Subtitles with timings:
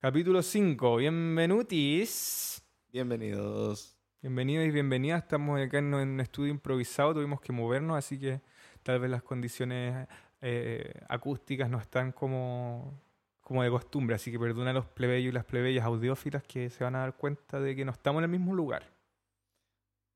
[0.00, 0.96] Capítulo 5.
[0.98, 2.62] Bienvenutis.
[2.92, 3.98] Bienvenidos.
[4.22, 5.24] Bienvenidos y bienvenidas.
[5.24, 7.14] Estamos acá en un estudio improvisado.
[7.14, 8.40] Tuvimos que movernos, así que
[8.84, 10.06] tal vez las condiciones
[10.40, 12.96] eh, acústicas no están como,
[13.40, 14.14] como de costumbre.
[14.14, 17.16] Así que perdona a los plebeyos y las plebeyas audiófilas que se van a dar
[17.16, 18.84] cuenta de que no estamos en el mismo lugar.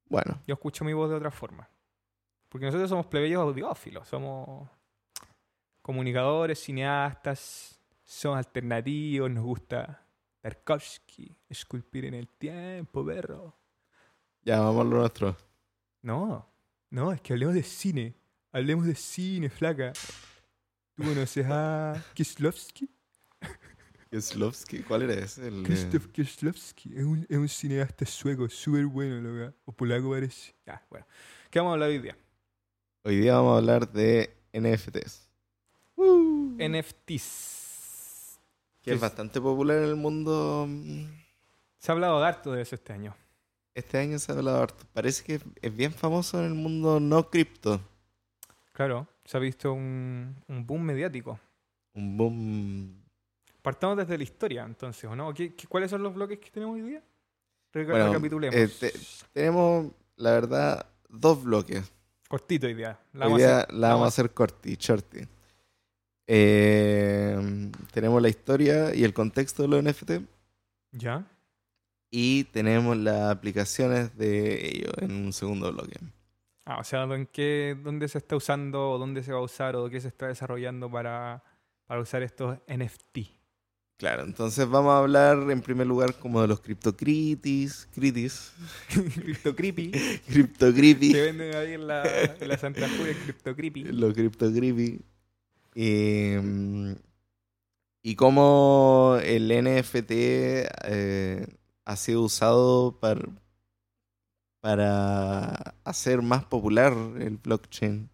[0.08, 1.68] Bueno, Yo escucho mi voz de otra forma.
[2.48, 4.06] Porque nosotros somos plebeyos audiófilos.
[4.06, 4.70] Somos
[5.82, 10.06] comunicadores, cineastas, somos alternativos, nos gusta
[10.40, 13.56] Tarkovsky, esculpir en el tiempo, perro.
[14.42, 15.36] ya vamos a lo nuestro.
[16.02, 16.48] No,
[16.90, 18.14] no, es que hablemos de cine.
[18.50, 19.92] Hablemos de cine, flaca.
[20.94, 22.90] ¿Tú conoces a Kieslowski?
[24.10, 25.48] Kieslowski, ¿cuál era ese?
[25.48, 26.92] El Krzysztof Kieslowski.
[26.94, 29.54] Es un, es un cineasta sueco, súper bueno, loca.
[29.64, 30.54] O polaco parece.
[30.66, 31.06] Ya, bueno.
[31.50, 32.16] ¿Qué vamos a hablar hoy día?
[33.04, 35.30] Hoy día vamos a hablar de NFTs,
[36.58, 37.61] NFTs.
[38.82, 40.68] Que ¿Qué es bastante popular en el mundo.
[41.78, 43.14] Se ha hablado harto de eso este año.
[43.74, 44.84] Este año se ha hablado harto.
[44.92, 47.80] Parece que es bien famoso en el mundo no cripto.
[48.72, 51.38] Claro, se ha visto un, un boom mediático.
[51.94, 53.02] Un boom.
[53.62, 55.32] Partamos desde la historia, entonces, ¿o no?
[55.32, 57.02] ¿Qué, qué- cuáles son los bloques que tenemos hoy día?
[57.72, 58.54] Bueno, recapitulemos.
[58.56, 58.92] eh, te-
[59.32, 61.90] tenemos, la verdad, dos bloques.
[62.28, 62.98] Cortito hoy día.
[63.12, 65.20] La Hoy vamos a día hacer- la vamos a hacer corti, shorty.
[66.34, 70.12] Eh, tenemos la historia y el contexto de los NFT.
[70.92, 71.26] ¿Ya?
[72.10, 75.98] Y tenemos las aplicaciones de ello en un segundo bloque.
[76.64, 79.76] Ah, o sea, ¿en qué, ¿dónde se está usando o dónde se va a usar
[79.76, 81.44] o qué se está desarrollando para,
[81.86, 83.18] para usar estos NFT?
[83.98, 88.54] Claro, entonces vamos a hablar en primer lugar como de los criptocritis, critis,
[88.88, 89.90] Crypto Creepy.
[89.90, 92.02] que criptocripy, venden ahí en la,
[92.40, 93.84] en la Santa Julia, Crypto Creepy.
[93.84, 95.02] los criptocripy.
[95.74, 96.94] Y, mm,
[98.02, 101.46] y cómo el NFT eh,
[101.84, 103.22] ha sido usado para,
[104.60, 108.10] para hacer más popular el blockchain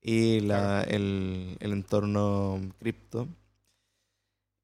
[0.00, 3.28] y la, el, el entorno cripto.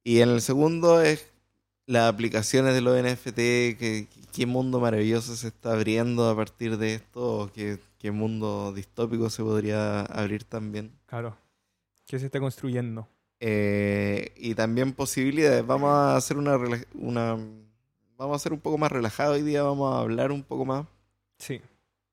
[0.04, 1.30] Y en el segundo es
[1.86, 3.36] las aplicaciones de los NFT,
[3.78, 8.72] que, qué mundo maravilloso se está abriendo a partir de esto, o qué, qué mundo
[8.72, 10.92] distópico se podría abrir también.
[11.06, 11.36] Claro.
[12.10, 13.06] ¿Qué se está construyendo?
[13.38, 15.64] Eh, y también posibilidades.
[15.64, 16.58] Vamos a hacer una,
[16.94, 17.38] una
[18.16, 20.88] vamos a hacer un poco más relajado hoy día, vamos a hablar un poco más.
[21.38, 21.60] Sí.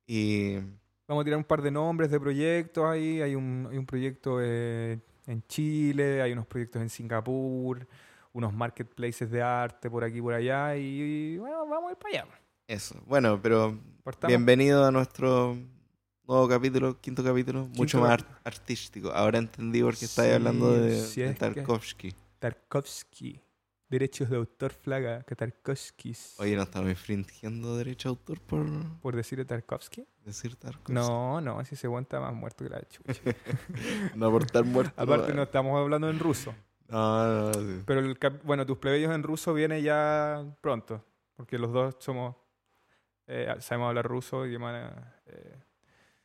[0.06, 0.58] Y
[1.08, 3.24] Vamos a tirar un par de nombres de proyectos ahí.
[3.24, 7.88] Hay un, hay un proyecto eh, en Chile, hay unos proyectos en Singapur,
[8.34, 10.78] unos marketplaces de arte por aquí y por allá.
[10.78, 12.40] Y, y, bueno, vamos a ir para allá.
[12.68, 13.02] eso.
[13.08, 14.30] Bueno, pero Partamos.
[14.30, 15.58] bienvenido a nuestro
[16.28, 18.40] nuevo capítulo, quinto capítulo, mucho más capítulo.
[18.44, 19.12] artístico.
[19.12, 22.14] Ahora entendí por qué estáis Sí, hablando de, Tarkovsky.
[22.40, 23.42] Tarkovsky.
[23.90, 26.36] Derechos de autor flaga que Tarkovskis.
[26.40, 28.66] Oye, ¿no estamos infringiendo derecho de autor por
[29.00, 30.06] Por decir Tarkovsky.
[30.26, 30.92] decir Tarkovsky?
[30.92, 33.14] No, no, si se aguanta más muerto que la chucha.
[34.16, 34.92] no por estar muerto.
[35.02, 36.54] Aparte no no, estamos hablando en ruso.
[36.90, 37.82] no, no, sí.
[37.86, 41.06] Pero el cap- bueno, tus plebeyos en ruso viene ya pronto.
[41.38, 42.36] Porque los dos somos.
[43.28, 44.92] eh, sabemos hablar ruso y demás.
[45.28, 45.56] eh,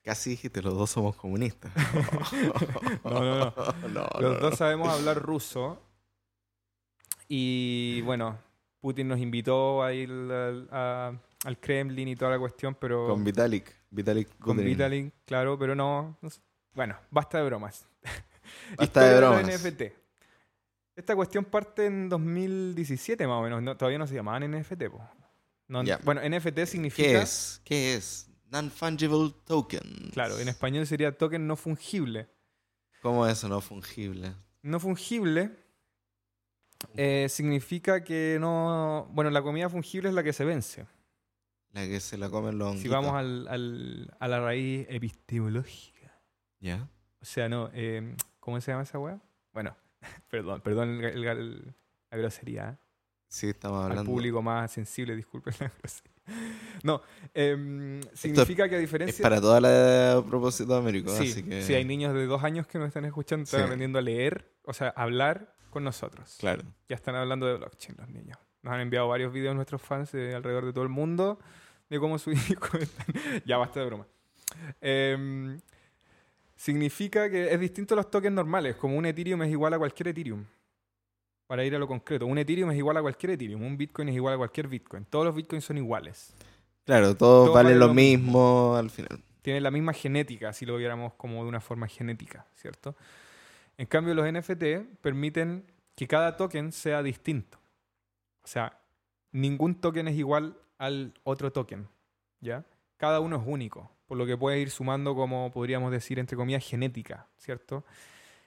[0.05, 1.73] Casi dijiste, los dos somos comunistas.
[3.05, 3.89] No, no, no.
[3.89, 4.57] no, los no, dos no.
[4.57, 5.81] sabemos hablar ruso.
[7.29, 8.39] Y bueno,
[8.81, 11.13] Putin nos invitó a ir al, a-
[11.45, 13.09] al Kremlin y toda la cuestión, pero.
[13.09, 13.73] Con Vitalik.
[13.91, 14.57] Vitalik con.
[14.57, 16.19] Vitalik, claro, pero no.
[16.75, 17.87] Bueno, basta de bromas.
[18.77, 19.45] Basta de bromas.
[19.47, 19.83] NFT.
[20.97, 23.63] Esta cuestión parte en 2017 más o menos.
[23.63, 24.85] No, todavía no se llamaban NFT.
[24.91, 25.01] po.
[25.69, 25.99] No, Ya.
[26.05, 27.09] Bueno, NFT significa...
[27.09, 27.61] ¿Qué es?
[27.65, 28.29] ¿Qué es?
[28.53, 30.11] Non-fungible token.
[30.13, 32.29] Claro, en español sería token no fungible.
[33.01, 34.35] ¿Cómo es eso no fungible?
[34.63, 35.51] No fungible
[36.95, 39.09] eh, significa que no...
[39.13, 40.87] Bueno, la comida fungible es la que se vence.
[41.73, 46.13] La que se la comen los Si vamos al, al- a la raíz epistemológica.
[46.61, 46.89] ¿Ya?
[47.21, 47.71] O sea, no...
[47.73, 49.19] eh, ¿Cómo se llama esa weá?
[49.53, 49.75] Bueno,
[50.31, 51.75] perdón, perdón el- el- el-
[52.11, 52.69] la grosería.
[52.71, 52.77] ¿eh?
[53.33, 54.11] Sí, estamos al hablando.
[54.11, 55.73] público más sensible, disculpen la.
[56.85, 57.01] No,
[57.33, 59.23] em, significa que a Es diferencia...
[59.23, 61.63] para toda la propósito de América, sí, así que...
[61.63, 63.65] sí, hay niños de dos años que nos están escuchando, están Sí.
[63.65, 66.37] aprendiendo a leer, o sea, hablar con nosotros.
[66.39, 66.63] Claro.
[66.91, 68.39] Ya están hablando de blockchain los niños.
[68.63, 71.39] Nos han enviado varios videos nuestros fans de alrededor de todo el mundo
[71.89, 72.19] de cómo
[72.51, 73.07] hijos están...
[73.47, 74.07] ya basta de broma.
[74.81, 75.59] Em,
[76.55, 80.09] significa que es distinto a los tokens normales, como un Ethereum es igual a cualquier
[80.09, 80.45] Ethereum.
[81.53, 84.15] Para ir a lo concreto, un Ethereum es igual a cualquier Ethereum, un Bitcoin es
[84.15, 85.05] igual a cualquier Bitcoin.
[85.05, 86.33] Todos los Bitcoins son iguales.
[86.87, 89.23] Claro, todos Todo valen vale lo lo mismo al final.
[89.43, 92.97] Tienen la misma genética, si lo viéramos como de una forma genética, ¿cierto?
[93.77, 97.59] En cambio, los NFT permiten que cada token sea distinto.
[98.43, 98.79] O sea,
[99.31, 101.87] ningún token es igual al otro token,
[102.41, 102.65] ¿ya?
[102.97, 106.67] Cada uno es único, por lo que puede ir sumando como podríamos decir entre comillas
[106.67, 107.85] genética, ¿cierto?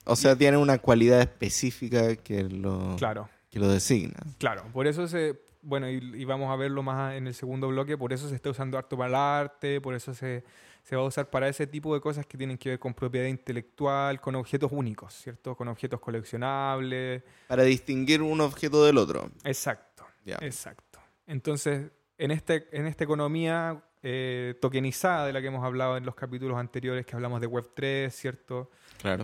[0.05, 3.29] O sea, tiene una cualidad específica que lo, Claro.
[3.49, 4.15] que lo designa.
[4.37, 7.97] Claro, por eso se, bueno, y, y vamos a verlo más en el segundo bloque,
[7.97, 10.43] por eso se está usando harto para el arte, por eso se,
[10.83, 13.25] se va a usar para ese tipo de cosas que tienen que ver con propiedad
[13.27, 15.55] intelectual, con objetos únicos, ¿cierto?
[15.55, 17.23] Con objetos coleccionables.
[17.47, 19.29] Para distinguir un objeto del otro.
[19.43, 20.37] Exacto, Ya.
[20.41, 20.99] exacto.
[21.27, 21.87] Entonces,
[22.17, 26.57] en, este, en esta economía eh, tokenizada de la que hemos hablado en los capítulos
[26.59, 28.69] anteriores, que hablamos de Web3, ¿cierto?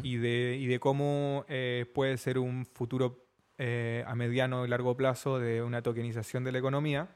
[0.03, 3.25] Y de, y de cómo eh, puede ser un futuro
[3.57, 7.09] eh, a mediano y largo plazo de una tokenización de la economía.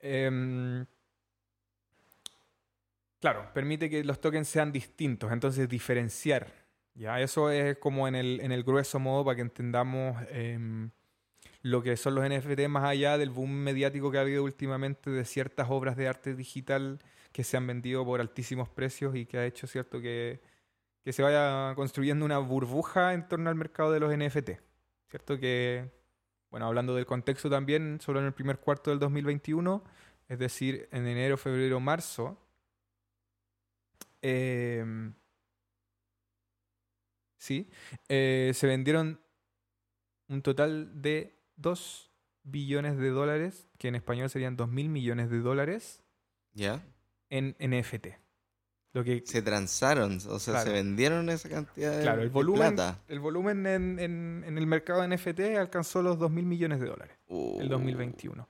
[0.00, 0.84] Em,
[3.20, 6.52] claro, permite que los tokens sean distintos, entonces diferenciar.
[6.94, 10.90] Ya, eso es como en el, en el grueso modo para que entendamos em,
[11.62, 15.24] lo que son los NFT más allá del boom mediático que ha habido últimamente de
[15.24, 16.98] ciertas obras de arte digital
[17.32, 20.40] que se han vendido por altísimos precios y que ha hecho cierto que,
[21.04, 24.50] que se vaya construyendo una burbuja en torno al mercado de los NFT.
[25.08, 25.38] ¿Cierto?
[25.38, 25.90] Que,
[26.50, 29.84] bueno, hablando del contexto también, solo en el primer cuarto del 2021,
[30.28, 32.38] es decir, en enero, febrero, marzo,
[34.22, 34.84] eh,
[37.36, 37.68] sí,
[38.08, 39.20] eh, se vendieron
[40.28, 42.10] un total de 2
[42.44, 46.02] billones de dólares, que en español serían 2 mil millones de dólares,
[46.54, 46.82] ¿Ya?
[47.28, 48.21] en NFT.
[48.94, 50.66] Lo que Se transaron, o sea, Claro.
[50.66, 52.98] se vendieron esa cantidad de, Claro, el de volumen, plata.
[53.08, 56.88] el volumen en, en- en el mercado de NFT alcanzó los 2 mil millones de
[56.88, 58.46] dólares Uh, el 2021.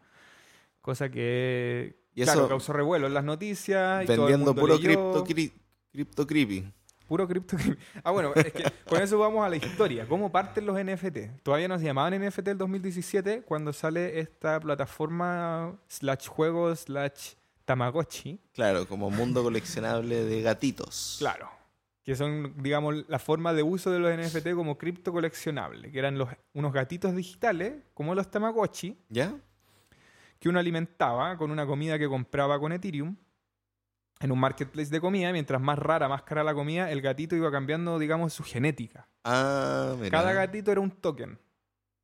[0.81, 4.03] Cosa que, Y claro, eso causó revuelo en las noticias.
[4.03, 5.53] y todo el vendiendo mundo puro cripto, cri-
[5.93, 6.73] cripto creepy.
[7.07, 7.57] Puro cripto.
[8.03, 10.09] Ah, bueno, es que con eso vamos a la historia.
[10.09, 11.43] ¿Cómo parten los NFT?
[11.45, 18.41] Todavía no se llamaban NFT el 2017 cuando sale esta plataforma slash juego slash Tamagotchi.
[18.53, 21.17] Claro, como mundo coleccionable de gatitos.
[21.19, 21.51] Claro.
[22.03, 25.91] Que son, digamos, la forma de uso de los NFT como cripto coleccionable.
[25.93, 29.35] Que eran los, unos gatitos digitales, como los Tamagotchi, ¿Ya?
[30.39, 33.17] que uno alimentaba con una comida que compraba con Ethereum
[34.19, 35.33] en un marketplace de comida.
[35.33, 39.09] Mientras más rara, más cara la comida, el gatito iba cambiando, digamos, su genética.
[39.23, 40.11] Ah, mira.
[40.11, 41.39] Cada gatito era un token.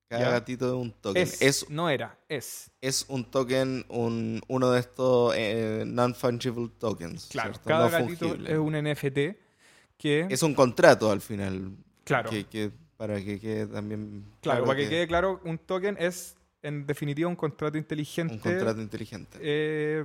[0.09, 1.23] Cada gatito es un token.
[1.23, 2.71] Es, Es, no era, es.
[2.81, 7.27] es un token, un, uno de estos eh, non-fungible tokens.
[7.31, 7.69] Claro, ¿cierto?
[7.69, 8.53] cada No gatito fungible.
[8.53, 9.19] es un NFT
[9.99, 10.27] que...
[10.31, 11.73] Es un contrato al final.
[12.05, 14.25] claro, Que, que- para que quede también.
[14.41, 18.33] claro, para que, quede claro, un token es, en definitiva, un contrato inteligente.
[18.35, 19.39] Un contrato inteligente.
[19.41, 20.05] eh,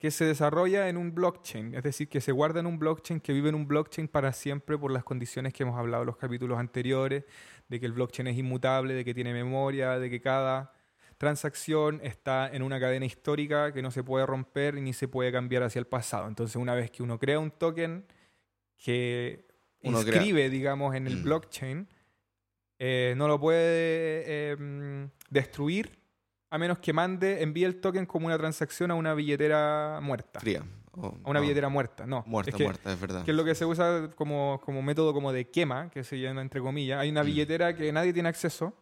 [0.00, 3.32] que se desarrolla en un blockchain, es decir, que se guarda en un blockchain, que
[3.34, 6.58] vive en un blockchain para siempre por las condiciones que hemos hablado en los capítulos
[6.58, 7.24] anteriores,
[7.68, 10.72] de que el blockchain es inmutable, de que tiene memoria, de que cada
[11.18, 15.64] transacción está en una cadena histórica que no se puede romper ni se puede cambiar
[15.64, 16.26] hacia el pasado.
[16.28, 18.06] Entonces, una vez que uno crea un token
[18.78, 19.44] que
[19.82, 21.22] Uno crea- inscribe, digamos, en el Mm.
[21.24, 21.88] blockchain,
[22.78, 25.99] eh, no lo puede eh, mm, destruir
[26.50, 30.40] a menos que mande, envíe el token como una transacción a una billetera muerta.
[30.40, 30.62] Fría.
[30.92, 32.24] A una no, billetera muerta, no.
[32.26, 33.24] Muerta, es que, muerta, es verdad.
[33.24, 36.42] que es lo que se usa como, como método como de quema, que se llama
[36.42, 36.98] entre comillas.
[37.00, 37.26] Hay una Mm.
[37.26, 38.74] billetera que nadie tiene acceso,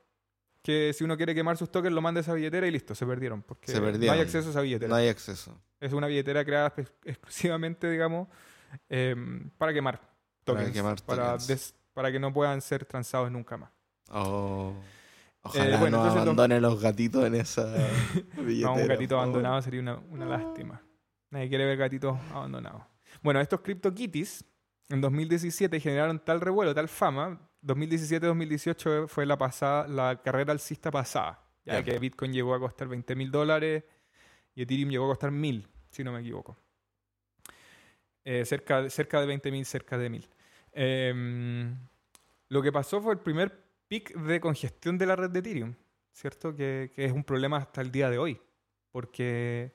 [0.62, 3.04] que si uno quiere quemar sus tokens lo manda a esa billetera y listo, se
[3.06, 3.42] perdieron.
[3.42, 4.16] Porque Se no perdieron.
[4.16, 4.88] hay acceso a esa billetera.
[4.88, 5.54] No hay acceso.
[5.78, 6.72] Es una billetera creada
[7.04, 8.26] exclusivamente, digamos,
[8.88, 10.72] em, para quemar Para tokens.
[10.72, 11.46] quemar para tokens.
[11.46, 13.70] des- para que no puedan ser transados nunca más.
[14.10, 14.72] Oh.
[15.42, 17.64] Ojalá Eh, bueno, no abandonen los gatitos en esa
[18.36, 18.74] billetera.
[18.74, 20.82] No, un gatito abandonado sería una, una lástima.
[21.30, 22.82] Nadie quiere ver gatitos abandonados.
[23.22, 24.44] Bueno, estos CryptoKitties
[24.88, 27.40] en 2017 generaron tal revuelo, tal fama.
[27.62, 31.44] 2017-2018 fue la pasada, la carrera alcista pasada.
[31.64, 33.84] Ya que Bitcoin llegó a costar 20 mil dólares
[34.54, 36.56] y Ethereum llegó a costar mil, si no me equivoco.
[38.24, 40.26] Eh, cerca, cerca de 20 mil, cerca de mil.
[40.72, 41.76] Em,
[42.48, 45.74] lo que pasó fue el primer pic de congestión de la red de Ethereum,
[46.12, 46.54] ¿cierto?
[46.54, 48.40] Que, que es un problema hasta el día de hoy,
[48.92, 49.72] porque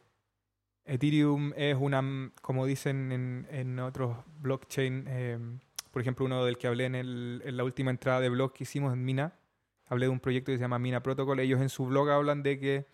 [0.86, 5.60] Ethereum es una, como dicen en, en otros blockchain, em,
[5.92, 8.64] por ejemplo, uno del que hablé en, el- en la última entrada de blog que
[8.64, 9.34] hicimos en Mina,
[9.86, 12.60] hablé de un proyecto que se llama Mina Protocol, ellos en su blog hablan de
[12.60, 12.86] que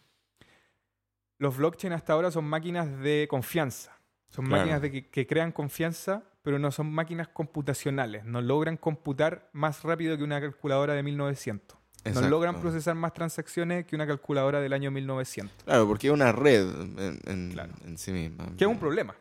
[1.38, 3.98] los blockchain hasta ahora son máquinas de confianza,
[4.30, 4.62] son Claro.
[4.62, 9.84] máquinas de que, que crean confianza, pero no son máquinas computacionales, no logran computar más
[9.84, 11.78] rápido que una calculadora de 1900.
[11.78, 12.30] No Exacto.
[12.30, 15.64] logran procesar más transacciones que una calculadora del año 1900.
[15.66, 16.62] Claro, porque es una red
[16.98, 17.74] en, en- Claro.
[17.86, 18.46] en sí misma.
[18.58, 19.14] Que es un problema.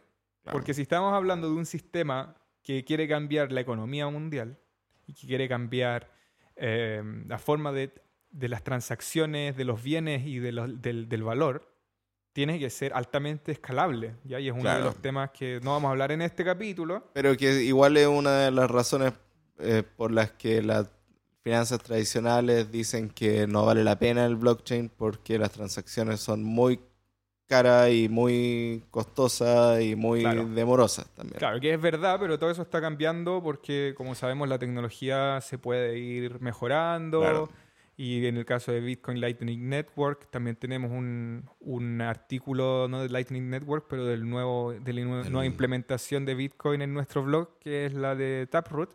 [0.44, 0.56] Claro.
[0.58, 4.58] Porque si estamos hablando de un sistema que quiere cambiar la economía mundial
[5.06, 6.10] y que quiere cambiar
[6.56, 7.92] eh, la forma de
[8.30, 11.74] de las transacciones, de los bienes y de los- del, del valor,
[12.38, 14.14] tiene que ser altamente escalable.
[14.22, 14.38] ¿ya?
[14.38, 17.02] Y es uno de los temas que no vamos a hablar en este capítulo.
[17.12, 19.12] Pero que igual es una de las razones
[19.58, 20.88] eh, por las que las
[21.42, 26.78] finanzas tradicionales dicen que no vale la pena el blockchain porque las transacciones son muy
[27.48, 30.46] caras y muy costosas y muy Claro.
[30.46, 31.38] demorosas también.
[31.40, 35.58] Claro, que es verdad, pero todo eso está cambiando porque, como sabemos, la tecnología se
[35.58, 37.18] puede ir mejorando.
[37.18, 37.48] Claro.
[38.00, 43.08] Y en el caso de Bitcoin Lightning Network, también tenemos un, un artículo, no de
[43.08, 47.58] Lightning Network, pero del nuevo, de la El- nueva implementación de Bitcoin en nuestro blog,
[47.58, 48.90] que es la de Taproot,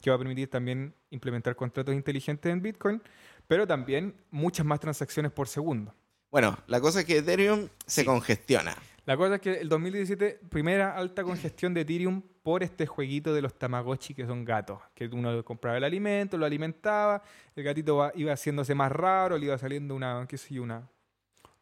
[0.00, 3.02] que va a permitir también implementar contratos inteligentes en Bitcoin,
[3.48, 5.92] pero también muchas más transacciones por segundo.
[6.30, 8.06] Bueno, la cosa es que Ethereum se Sí.
[8.06, 8.76] congestiona.
[9.04, 13.42] La cosa es que el 2017, primera alta congestión de Ethereum por este jueguito de
[13.42, 14.80] los Tamagotchi que son gatos.
[14.94, 17.22] Que uno compraba el alimento, lo alimentaba,
[17.54, 20.88] el gatito iba haciéndose más raro, le iba saliendo una, qué sé yo, una,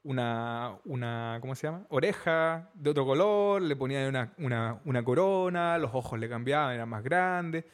[0.04, 1.84] una, una, ¿cómo se llama?
[1.88, 6.88] Oreja de otro color, le ponían una, una, una corona, los ojos le cambiaban, eran
[6.88, 7.64] más grandes.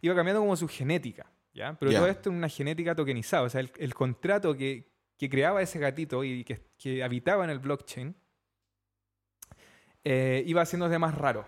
[0.00, 1.76] Iba cambiando como su genética, ¿ya?
[1.80, 3.42] Pero todo esto en una genética tokenizada.
[3.42, 4.88] O sea, el, el contrato que,
[5.18, 8.14] que creaba ese gatito y que, que habitaba en el blockchain
[10.04, 11.44] eh, iba haciéndose más raro,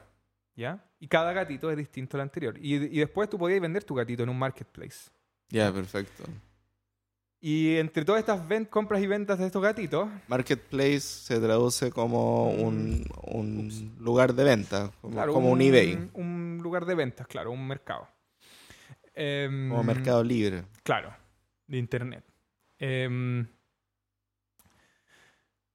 [0.56, 0.84] ¿ya?
[0.98, 2.56] Y cada gatito es distinto al anterior.
[2.58, 5.10] Y, y después tú podías vender tu gatito en un marketplace.
[5.50, 6.24] Ya, perfecto.
[7.46, 13.04] Y entre todas estas compras y ventas de estos gatitos, Marketplace se traduce como un,
[13.20, 17.68] un lugar de venta, como, claro, como un, eBay, Un lugar de ventas, claro, un
[17.68, 18.08] mercado.
[19.12, 20.64] Em, como Mercado Libre.
[20.82, 21.14] Claro,
[21.66, 22.24] de internet.
[22.78, 23.46] Em,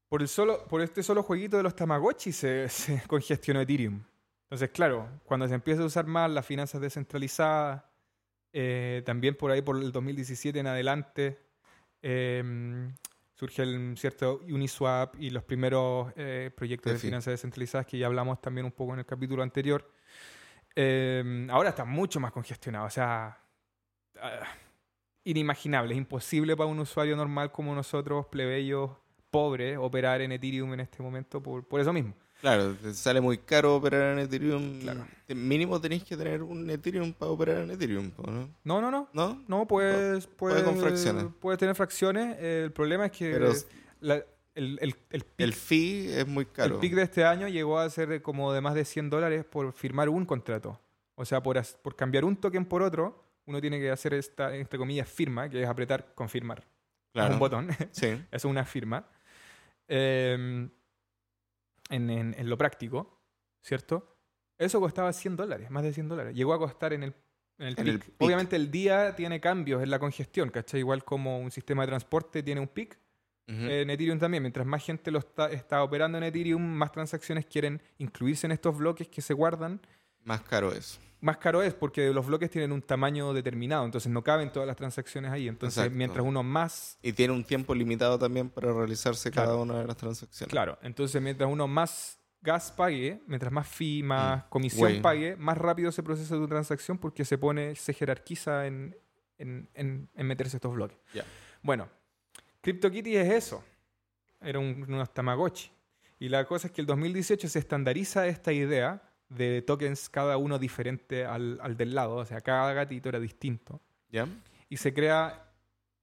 [0.08, 4.02] por, el solo, por este solo jueguito de los Tamagotchi se, se congestionó Ethereum.
[4.50, 7.84] Entonces, claro, cuando se empieza a usar más las finanzas descentralizadas,
[8.52, 11.40] eh, también por ahí por el 2017 en adelante,
[12.02, 12.96] em,
[13.36, 18.42] surge el cierto Uniswap y los primeros eh, proyectos de finanzas descentralizadas que ya hablamos
[18.42, 19.88] también un poco en el capítulo anterior.
[20.76, 23.40] Em, ahora está mucho más congestionado, o sea,
[24.20, 24.48] ah,
[25.26, 28.92] inimaginable, es imposible para un usuario normal como nosotros, plebeyos
[29.30, 32.16] pobres, operar en Ethereum en este momento por, por eso mismo.
[32.42, 34.80] Claro, te sale muy caro operar en Ethereum.
[34.80, 35.06] Claro.
[35.26, 38.50] Te- Mínimo tenéis que tener un Ethereum para operar en Ethereum, ¿no?
[38.64, 39.10] No, no, no.
[39.14, 39.44] ¿No?
[39.48, 41.26] No, puedes, puede puedes, con fracciones.
[41.40, 42.38] puedes tener fracciones.
[42.40, 43.52] el problema es que Pero
[44.00, 44.24] la-
[44.56, 46.76] el, el, el pic, el fee es muy caro.
[46.76, 49.72] el pic de este año llegó a ser como de más de 100 dólares por
[49.74, 50.80] firmar un contrato.
[51.16, 54.80] O sea, por, por cambiar un token por otro, uno tiene que hacer esta, entre
[54.80, 56.64] comillas, firma, que es apretar confirmar.
[57.14, 57.34] Claro.
[57.34, 57.68] Un botón.
[57.92, 58.08] Sí.
[58.08, 59.06] Eso es una firma.
[59.88, 60.70] Eh,
[61.90, 63.20] en, en- en lo práctico,
[63.62, 64.16] ¿cierto?
[64.58, 66.36] Eso costaba 100 dólares, más de 100 dólares.
[66.36, 67.14] Llegó a costar en el,
[67.60, 68.04] en el, el.
[68.26, 70.82] Obviamente el día tiene cambios en la congestión, ¿cachai?
[70.82, 73.00] Igual como un sistema de transporte tiene un pic,
[73.48, 74.44] en Ethereum también.
[74.44, 78.78] Mientras más gente lo está, está operando en Ethereum, más transacciones quieren incluirse en estos
[78.78, 79.82] bloques que se guardan.
[80.24, 81.00] Más caro eso.
[81.22, 84.78] Más caro es porque los bloques tienen un tamaño determinado, entonces no caben todas las
[84.78, 85.50] transacciones ahí.
[85.50, 85.98] Entonces, Exacto.
[85.98, 89.98] mientras uno más Y tiene un tiempo limitado también para realizarse cada una de las
[89.98, 90.50] transacciones.
[90.52, 95.02] Claro, entonces mientras uno más gas pague, mientras más fee, más comisión Güey.
[95.02, 98.96] pague, más rápido se procesa tu transacción porque se pone, se jerarquiza en,
[99.38, 100.98] en, en- en meterse estos bloques.
[101.14, 101.26] Ya.
[101.62, 101.90] Bueno,
[102.62, 103.62] CryptoKitty es eso.
[104.42, 105.70] Era un, unos Tamagotchi.
[106.18, 110.58] Y la cosa es que el 2018 se estandariza esta idea de tokens cada uno
[110.60, 112.16] diferente al, al del lado.
[112.18, 113.80] O sea, cada gatito era distinto.
[114.12, 114.28] ¿Ya?
[114.70, 115.52] Y se crea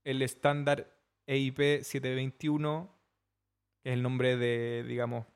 [0.04, 0.92] el estándar
[1.26, 2.88] E EIP 721,
[3.83, 5.26] que es el nombre de, digamos,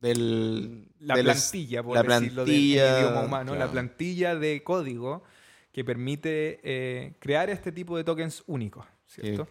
[0.00, 5.22] Del, la del- plantilla, por la decirlo plantilla, idioma humano, la plantilla de código
[5.72, 8.84] que permite eh, crear este tipo de tokens únicos,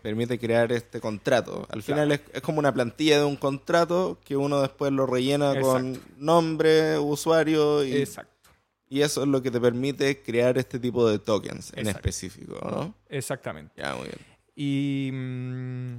[0.02, 1.62] permite crear este contrato.
[1.70, 1.82] Al Claro.
[1.84, 6.00] final es, es como una plantilla de un contrato que uno después lo rellena con
[6.18, 8.50] nombre, usuario y, Exacto,
[8.90, 12.94] y eso es lo que te permite crear este tipo de tokens en específico, ¿no?
[13.10, 13.74] exactamente.
[13.76, 14.20] Ya, muy bien.
[14.56, 15.98] Y mm,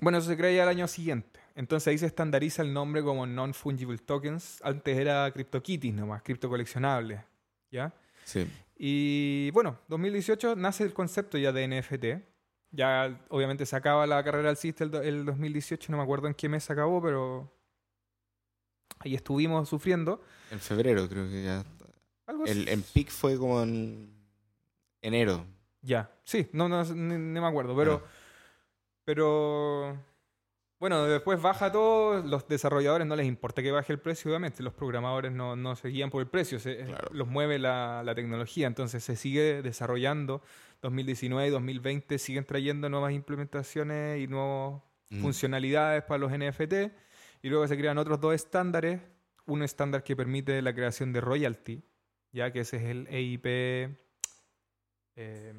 [0.00, 1.40] bueno, eso se crea ya el año siguiente.
[1.54, 4.60] Entonces ahí se estandariza el nombre como Non-Fungible Tokens.
[4.62, 7.24] Antes era CryptoKitties nomás, cripto coleccionable,
[7.70, 7.92] ¿ya?
[8.24, 8.46] Sí.
[8.78, 12.04] Y bueno, 2018 nace el concepto ya de NFT.
[12.72, 16.34] Ya obviamente se acaba la carrera alcista el, do- el 2018, no me acuerdo en
[16.34, 17.50] qué mes se acabó, pero
[18.98, 20.20] ahí estuvimos sufriendo.
[20.50, 21.64] En febrero creo que ya.
[22.26, 24.10] Algo El, en peak fue como en
[25.00, 25.46] enero.
[25.80, 28.10] Ya, sí, no, no, ni, ni me acuerdo, pero, Ah.
[29.04, 29.96] pero
[30.78, 34.74] Bueno, después baja todo, los desarrolladores no les importa que baje el precio, obviamente, los
[34.74, 37.08] programadores no, no se guían por el precio, se- Claro.
[37.12, 40.42] los mueve la, la tecnología, entonces se sigue desarrollando,
[40.82, 45.20] 2019 y 2020 siguen trayendo nuevas implementaciones y nuevas Mm.
[45.22, 46.92] funcionalidades para los NFT,
[47.42, 49.00] y luego se crean otros dos estándares,
[49.46, 51.82] un estándar que permite la creación de royalty,
[52.32, 53.46] ya que ese es el EIP,
[55.14, 55.54] eh,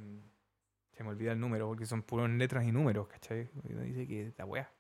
[0.92, 3.50] se me olvida el número, porque son puras letras y números, ¿cachai?
[3.64, 4.72] Dice que la wea.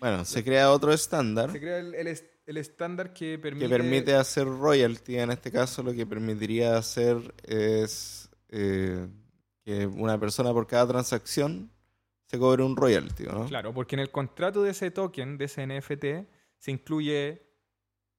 [0.00, 3.64] Bueno, se crea otro estándar Se crea el, el est- el estándar que permite...
[3.66, 5.18] que permite hacer royalty.
[5.18, 9.08] En este caso, lo que permitiría hacer es eh,
[9.64, 11.72] que una persona por cada transacción
[12.26, 13.46] se cobre un royalty, ¿no?
[13.46, 17.42] Claro, porque en el contrato de ese token, de ese NFT, se incluye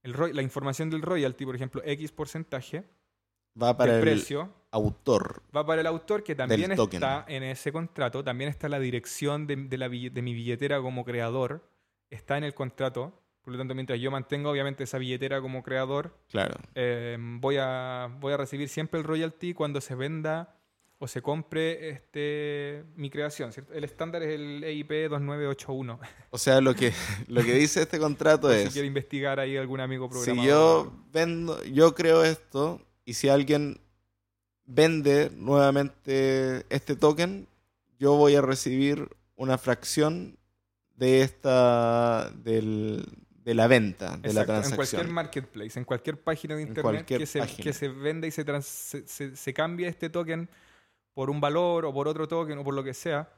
[0.03, 2.84] el la información del royalty, por ejemplo, X porcentaje
[3.62, 5.42] Va para del el precio, autor.
[5.56, 9.56] va para el autor, que también está en ese contrato, también está la dirección de,
[9.56, 11.68] de la de mi billetera como creador,
[12.10, 13.14] está en el contrato.
[13.44, 16.56] Por lo tanto, mientras yo mantenga obviamente esa billetera como creador, Claro.
[16.76, 20.54] eh, voy, a, voy a recibir siempre el royalty cuando se venda
[21.00, 23.54] o se compre este, mi creación.
[23.54, 23.72] ¿cierto?
[23.72, 25.98] El estándar es el EIP 2981.
[26.32, 26.92] O sea, lo que,
[27.28, 28.74] lo que dice este contrato Por si es...
[28.74, 30.46] quiere investigar ahí algún amigo Si programador.
[30.46, 33.80] yo vendo, yo creo esto, y si alguien
[34.66, 37.48] vende nuevamente este token,
[37.98, 40.38] yo voy a recibir una fracción
[40.98, 43.06] de esta del,
[43.46, 45.12] de la venta, de la Exacto, en cualquier transacción.
[45.14, 48.66] marketplace, en cualquier página de internet cualquier que se, que se venda y se, trans-
[48.66, 50.50] se, se- se cambie este token
[51.14, 53.30] por un valor o por otro token o por lo que sea,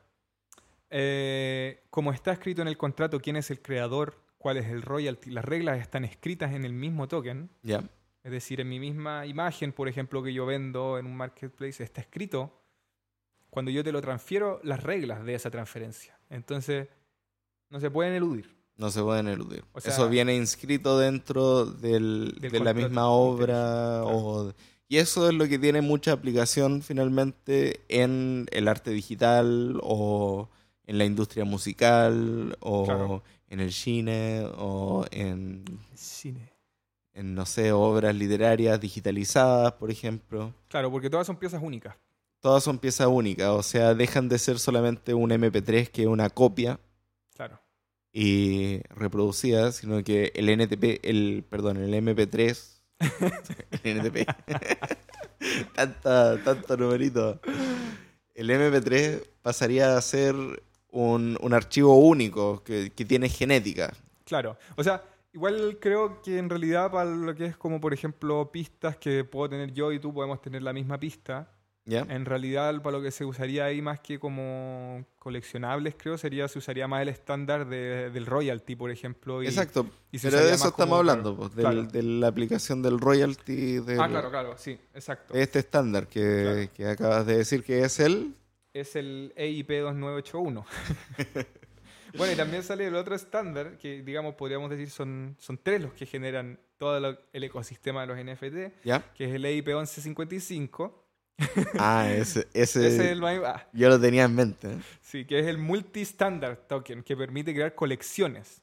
[0.90, 5.30] eh, como está escrito en el contrato quién es el creador, cuál es el royalty,
[5.30, 7.84] las reglas están escritas en el mismo token, Ya.
[8.30, 12.02] Es decir, en mi misma imagen, por ejemplo, que yo vendo en un marketplace, está
[12.02, 12.54] escrito
[13.50, 16.18] cuando yo te lo transfiero las reglas de esa transferencia.
[16.30, 16.88] Entonces,
[17.72, 18.56] no se pueden eludir.
[18.78, 19.66] No se pueden eludir.
[19.74, 24.04] O sea- Eso viene inscrito dentro del- Del de la misma obra.
[24.06, 24.54] o-
[24.88, 30.50] y eso es lo que tiene mucha aplicación finalmente en el arte digital o
[30.86, 33.24] en la industria musical o Claro.
[33.48, 35.66] en el cine o en,
[35.96, 36.54] Cine.
[37.20, 40.54] En, no sé, obras literarias digitalizadas, por ejemplo.
[40.70, 41.96] Claro, porque todas son piezas únicas.
[42.40, 46.30] Todas son piezas únicas, o sea, dejan de ser solamente un MP3 que es una
[46.30, 46.80] copia
[47.36, 47.60] Claro.
[48.14, 52.58] y reproducida, sino que el NTP, el, perdón, el MP3,
[53.84, 54.26] el NTP,
[55.76, 57.42] tanta, tanto numerito,
[58.36, 60.34] el MP3 pasaría a ser
[60.92, 63.94] un, un archivo único que, que tiene genética.
[64.24, 64.58] Claro.
[64.78, 65.04] O sea,
[65.34, 69.50] igual creo que en realidad para lo que es como, por ejemplo, pistas que puedo
[69.50, 71.52] tener yo y tú podemos tener la misma pista,
[71.86, 72.02] ¿Ya?
[72.10, 76.60] en realidad para lo que se usaría ahí más que como coleccionables, creo, sería se
[76.60, 79.42] usaría más el estándar de- del royalty, por ejemplo.
[79.42, 81.84] y- Exacto, y pero de eso estamos hablando, pues, del- claro.
[81.84, 85.34] de la aplicación del royalty, del, Ah, claro, claro, sí, exacto.
[85.34, 86.70] este estándar que, Claro.
[86.76, 88.36] que acabas de decir que es el...
[88.74, 90.66] es el EIP 2981.
[92.18, 95.94] bueno, y también sale el otro estándar, que digamos, podríamos decir son, son tres los
[95.94, 99.04] que generan todo lo- el ecosistema de los NFT, ¿Ya?
[99.14, 101.06] que es el EIP 1155.
[101.78, 104.72] Ah, ese, ese, Ese es el más- ah, yo lo tenía en mente.
[104.74, 104.78] ¿eh?
[105.02, 108.62] sí, que es el multi-standard token, que permite crear colecciones.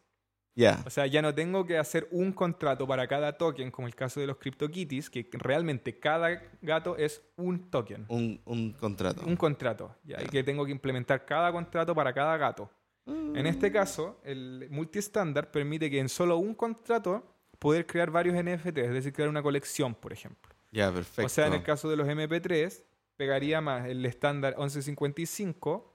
[0.58, 3.94] Ya, O sea, ya no tengo que hacer un contrato para cada token, como el
[3.94, 8.06] caso de los CryptoKitties, que realmente cada gato es un token.
[8.08, 9.20] un, un contrato.
[9.26, 9.94] Un contrato.
[10.02, 10.16] ¿ya?
[10.22, 12.70] Y que tengo que implementar cada contrato para cada gato.
[13.06, 17.24] En este caso, el multi-standard permite que en solo un contrato
[17.58, 20.52] poder crear varios NFT, es decir, crear una colección, por ejemplo.
[20.72, 21.24] Ya, perfecto.
[21.26, 22.82] O sea, en el caso de los MP3,
[23.16, 25.94] pegaría más el estándar 1155,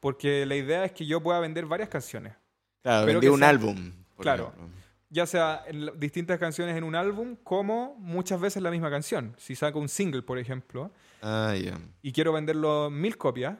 [0.00, 2.34] porque la idea es que yo pueda vender varias canciones.
[2.82, 3.92] claro, pero que un sea- álbum.
[4.18, 4.52] Claro.
[4.56, 4.78] ejemplo.
[5.10, 9.34] Ya sea en distintas canciones en un álbum, como muchas veces la misma canción.
[9.38, 10.90] Si saco un single, por ejemplo,
[11.22, 11.54] Ah,
[12.02, 13.56] y quiero venderlo mil copias,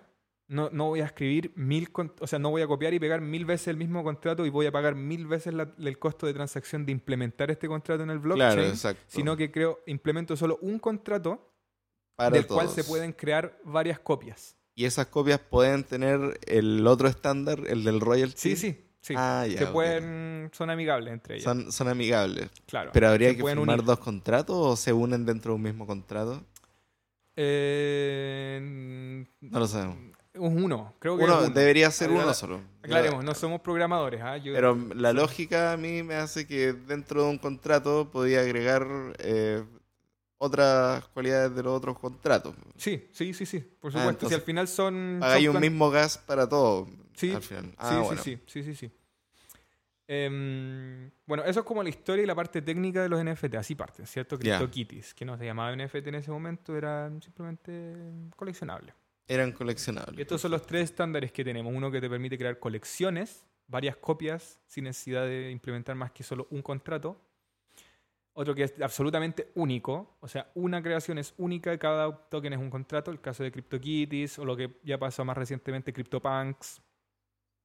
[0.49, 1.89] no, no voy a escribir mil,
[2.21, 4.65] o sea, no voy a copiar y pegar mil veces el mismo contrato y voy
[4.67, 8.19] a pagar mil veces la- el costo de transacción de implementar este contrato en el
[8.19, 9.03] blockchain, Claro, exacto.
[9.09, 11.53] sino que creo, implemento solo un contrato
[12.17, 14.57] Para del cual se pueden crear varias copias.
[14.75, 18.37] Y esas copias pueden tener el otro estándar, el del royalty.
[18.39, 19.15] Sí, sí, sí.
[19.17, 19.73] Ah, ya, que ok.
[19.73, 21.45] pueden, son amigables entre ellas.
[21.45, 22.49] Son, son amigables.
[22.67, 22.91] claro.
[22.95, 23.85] Pero habría Se que firmar unir.
[23.85, 26.43] dos contratos o se unen dentro de un mismo contrato.
[27.37, 29.97] Eh, No lo sabemos.
[30.39, 31.55] Uno, creo que Uno, es uno.
[31.55, 32.61] debería ser uno solo.
[32.83, 34.21] Aclaremos, no somos programadores.
[34.23, 34.37] ¿ah?
[34.37, 38.87] Yo- Pero la lógica a mí me hace que dentro de un contrato podía agregar
[39.19, 39.65] eh,
[40.39, 42.55] otras cualidades de los otros contratos.
[42.77, 44.11] Sí, sí, sí, sí, por Ah, supuesto.
[44.11, 45.21] entonces si al final son...
[45.23, 46.87] Son un mismo gas para todo.
[47.15, 47.65] Sí, al final.
[47.65, 48.23] Sí, Ah, sí, bueno.
[48.23, 48.91] sí, sí, sí, sí.
[50.11, 53.57] Em, bueno, eso es como la historia y la parte técnica de los NFT.
[53.57, 54.39] Así parten, ¿cierto?
[54.39, 57.95] CryptoKitties, que no se llamaba NFT en ese momento, eran simplemente
[58.35, 58.95] coleccionables.
[59.29, 60.19] Eran Y coleccionables.
[60.19, 61.73] estos son los tres estándares que tenemos.
[61.75, 66.49] Uno que te permite crear colecciones, varias copias, sin necesidad de implementar más que solo
[66.51, 67.21] un contrato.
[68.33, 72.71] Otro que es absolutamente único, o sea, una creación es única, cada token es un
[72.71, 73.11] contrato.
[73.11, 76.81] El caso de CryptoKitties o lo que ya pasó más recientemente, CryptoPunks.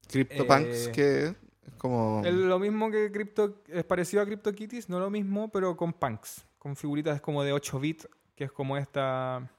[0.10, 2.24] CryptoPunks, Eh, que es como.
[2.26, 6.44] Es lo mismo que Crypto, es parecido a CryptoKitties, no lo mismo, pero con punks,
[6.58, 9.50] con figuritas como de 8 bits, que es como esta.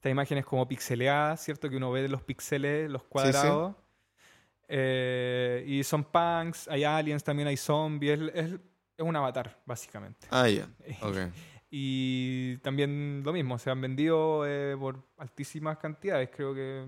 [0.00, 1.68] Estas imágenes como pixeleadas, ¿cierto?
[1.68, 3.76] Que uno ve los píxeles, los cuadrados.
[4.66, 8.18] Eh, y son punks, hay aliens, también hay zombies.
[8.32, 8.58] Es,
[8.96, 10.26] un avatar, básicamente.
[10.30, 10.66] Ah, ya.
[11.02, 11.16] Ok.
[11.70, 16.30] Y también lo mismo, se han vendido eh, por altísimas cantidades.
[16.34, 16.86] Creo que.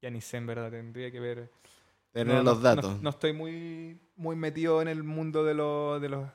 [0.00, 1.52] Ya ni sé, en verdad, tendría que ver.
[2.12, 2.96] Tener No, los datos.
[2.96, 6.26] No, no estoy muy, muy metido en el mundo de los de los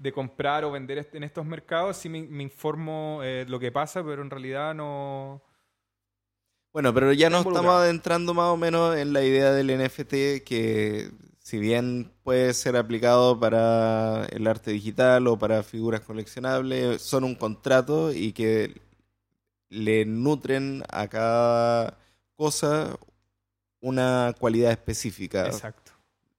[0.00, 1.98] de comprar o vender en estos mercados.
[1.98, 5.42] Sí me, me informo eh, lo que pasa, pero en realidad no.
[6.72, 11.10] Bueno, pero ya nos estamos adentrando más o menos en la idea del NFT que
[11.38, 17.34] si bien puede ser aplicado para el arte digital o para figuras coleccionables, son un
[17.34, 18.80] contrato y que
[19.68, 21.98] le nutren a cada
[22.36, 22.96] cosa
[23.80, 25.92] una cualidad específica Exacto.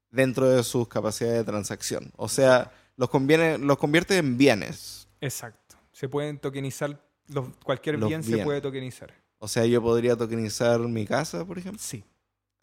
[0.09, 2.11] dentro de sus capacidades de transacción.
[2.15, 2.71] O sea,
[3.01, 5.07] los, conviene, los convierte en bienes.
[5.19, 5.75] Exacto.
[5.91, 7.01] Se pueden tokenizar.
[7.27, 9.11] los- cualquier Los bien se puede tokenizar.
[9.39, 11.81] O sea, yo podría tokenizar mi casa, por ejemplo.
[11.81, 12.03] Sí.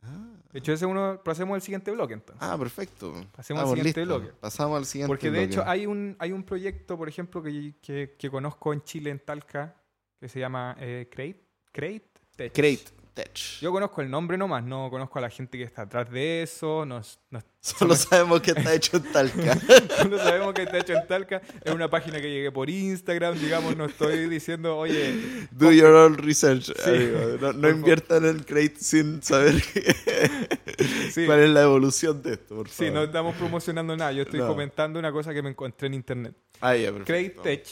[0.03, 1.21] Ah, De hecho, ese es uno.
[1.25, 2.41] Pasemos al siguiente bloque entonces.
[2.41, 3.13] ah, perfecto.
[3.35, 4.19] Pasemos al Vamos, siguiente listo.
[4.21, 4.33] bloque.
[4.41, 5.45] Pasamos al siguiente Porque de bloque.
[5.55, 9.19] hecho hay un, hay un proyecto, por ejemplo, que, que, que conozco en Chile, en
[9.19, 9.75] Talca,
[10.21, 12.53] que se llama eh, Crate, Crate Tech.
[12.53, 12.85] Crate
[13.19, 13.37] Tech.
[13.61, 16.87] Yo conozco el nombre nomás, no conozco a la gente que está atrás de eso,
[16.87, 17.01] no,
[17.31, 19.59] no- Solo sabemos que está hecho en Talca.
[20.09, 23.77] no sabemos que está hecho en Talca, es una página que llegué por Instagram, digamos,
[23.77, 26.67] no estoy diciendo, oye, Do your own research.
[26.77, 26.91] Sí.
[26.91, 27.19] amigo.
[27.41, 29.61] No, no inviertan en Crate sin saber
[31.11, 32.93] sí, cuál es la evolución de esto, por sí, favor.
[32.95, 36.37] no estamos promocionando nada, yo estoy comentando una cosa que me encontré en internet.
[36.61, 37.31] Ah, ya, Crate.
[37.43, 37.67] Tech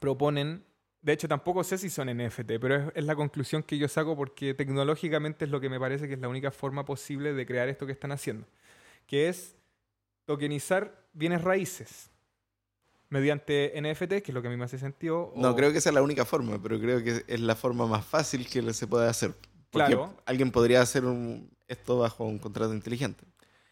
[0.00, 0.64] proponen,
[1.02, 4.16] de hecho tampoco sé si son NFT, pero es, es la conclusión que yo saco
[4.16, 7.68] porque tecnológicamente es lo que me parece que es la única forma posible de crear
[7.68, 8.46] esto que están haciendo,
[9.06, 9.56] que es
[10.26, 12.10] tokenizar bienes raíces
[13.08, 15.32] mediante NFT, que es lo que a mí me hace sentido.
[15.36, 18.04] No o- creo que sea la única forma, pero creo que es la forma más
[18.04, 19.34] fácil que se puede hacer.
[19.70, 20.14] Porque Claro.
[20.26, 23.24] alguien podría hacer un- esto bajo un contrato inteligente.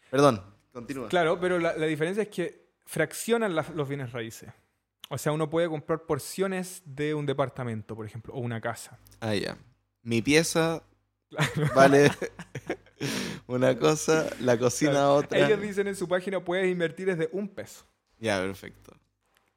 [0.09, 0.41] Perdón,
[0.73, 1.07] continúa.
[1.09, 4.49] Claro, pero la, la diferencia es que fraccionan los bienes raíces.
[5.09, 8.97] O sea, uno puede comprar porciones de un departamento, por ejemplo, o una casa.
[9.19, 9.57] Ah, ya.
[10.03, 10.83] Mi pieza
[11.75, 12.09] vale
[13.47, 15.15] una cosa, la cocina Claro.
[15.15, 15.37] otra.
[15.39, 17.85] Ellos dicen en su página puedes invertir desde un peso.
[18.19, 18.93] Ya, perfecto.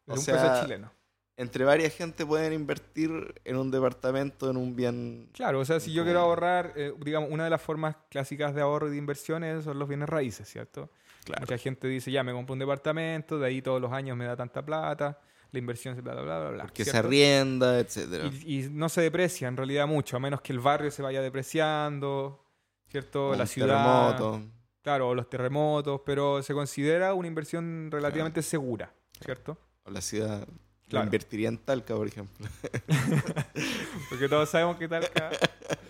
[0.07, 0.93] Desde O un sea, peso chileno.
[1.37, 3.11] Entre varias gente pueden invertir
[3.45, 5.31] en un departamento, en un bien.
[5.33, 8.61] Claro, o sea, si yo quiero ahorrar, eh, digamos, una de las formas clásicas de
[8.61, 10.91] ahorro y de inversiones son los bienes raíces, ¿cierto?
[11.25, 11.41] Claro.
[11.41, 14.37] Mucha gente dice, ya me compro un departamento, de ahí todos los años me da
[14.37, 15.19] tanta plata,
[15.53, 16.63] la inversión se bla, bla, bla, bla.
[16.65, 18.29] Porque se arrienda, etcétera.
[18.45, 21.23] Y, y no se deprecia en realidad mucho, a menos que el barrio se vaya
[21.23, 22.45] depreciando,
[22.89, 23.29] ¿cierto?
[23.29, 24.17] O la un ciudad.
[24.17, 24.43] terremoto.
[24.83, 28.93] Claro, o los terremotos, pero se considera una inversión relativamente segura,
[29.25, 29.57] ¿cierto?
[29.85, 30.47] O la ciudad.
[30.89, 31.05] Claro.
[31.07, 32.47] invertiría en Talca, por ejemplo.
[34.11, 35.31] Porque todos sabemos que Talca.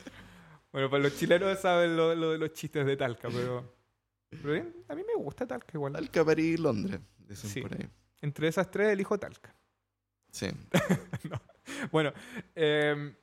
[0.73, 3.75] bueno, para los chilenos saben lo, lo de los chistes de Talca, pero.
[4.31, 5.93] pero bien, a mí me gusta Talca igual.
[5.95, 7.01] Talca, París y Londres.
[7.19, 7.61] Dicen Sí.
[7.63, 7.89] por ahí.
[8.23, 9.55] Entre esas tres elijo Talca.
[10.31, 10.49] Sí.
[11.91, 12.13] Bueno,
[12.57, 13.15] eh,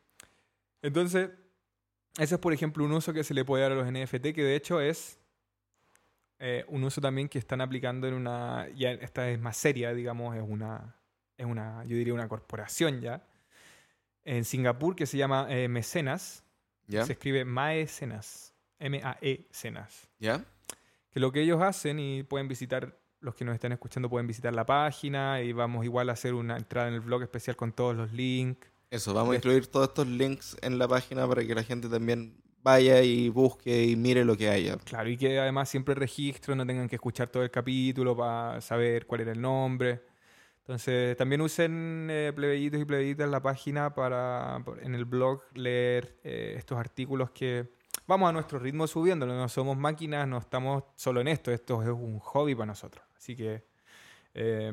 [0.82, 1.30] entonces,
[2.18, 4.44] ese es por ejemplo un uso que se le puede dar a los NFT, que
[4.44, 5.20] de hecho es
[6.40, 8.68] eh, un uso también que están aplicando en una.
[8.76, 10.96] Ya esta es más seria, digamos, es una.
[11.38, 13.26] Es una, yo diría una corporación ya.
[14.24, 16.44] En Singapur que se llama eh, Mecenas.
[16.88, 17.06] ¿Ya?
[17.06, 18.54] Se escribe Maecenas.
[18.80, 20.10] M-A-E Cenas.
[20.20, 20.44] ¿Ya?
[21.12, 24.54] Que lo que ellos hacen, y pueden visitar, los que nos están escuchando pueden visitar
[24.54, 27.96] la página, y vamos igual a hacer una entrada en el blog especial con todos
[27.96, 28.68] los links.
[28.90, 32.42] Eso, vamos a incluir todos estos links en la página para que la gente también
[32.64, 34.78] vaya y busque y mire lo que haya.
[34.78, 39.06] Claro, y que además siempre registro, no tengan que escuchar todo el capítulo para saber
[39.06, 40.02] cuál era el nombre.
[40.62, 46.54] Entonces, también usen eh, plebeyitos y plebeyitas la página para, en el blog, leer eh,
[46.58, 47.72] estos artículos que
[48.06, 49.36] vamos a nuestro ritmo subiéndolo.
[49.36, 51.52] No somos máquinas, no estamos solo en esto.
[51.52, 53.09] Esto es un hobby para nosotros.
[53.20, 53.64] Así que
[54.34, 54.72] eh,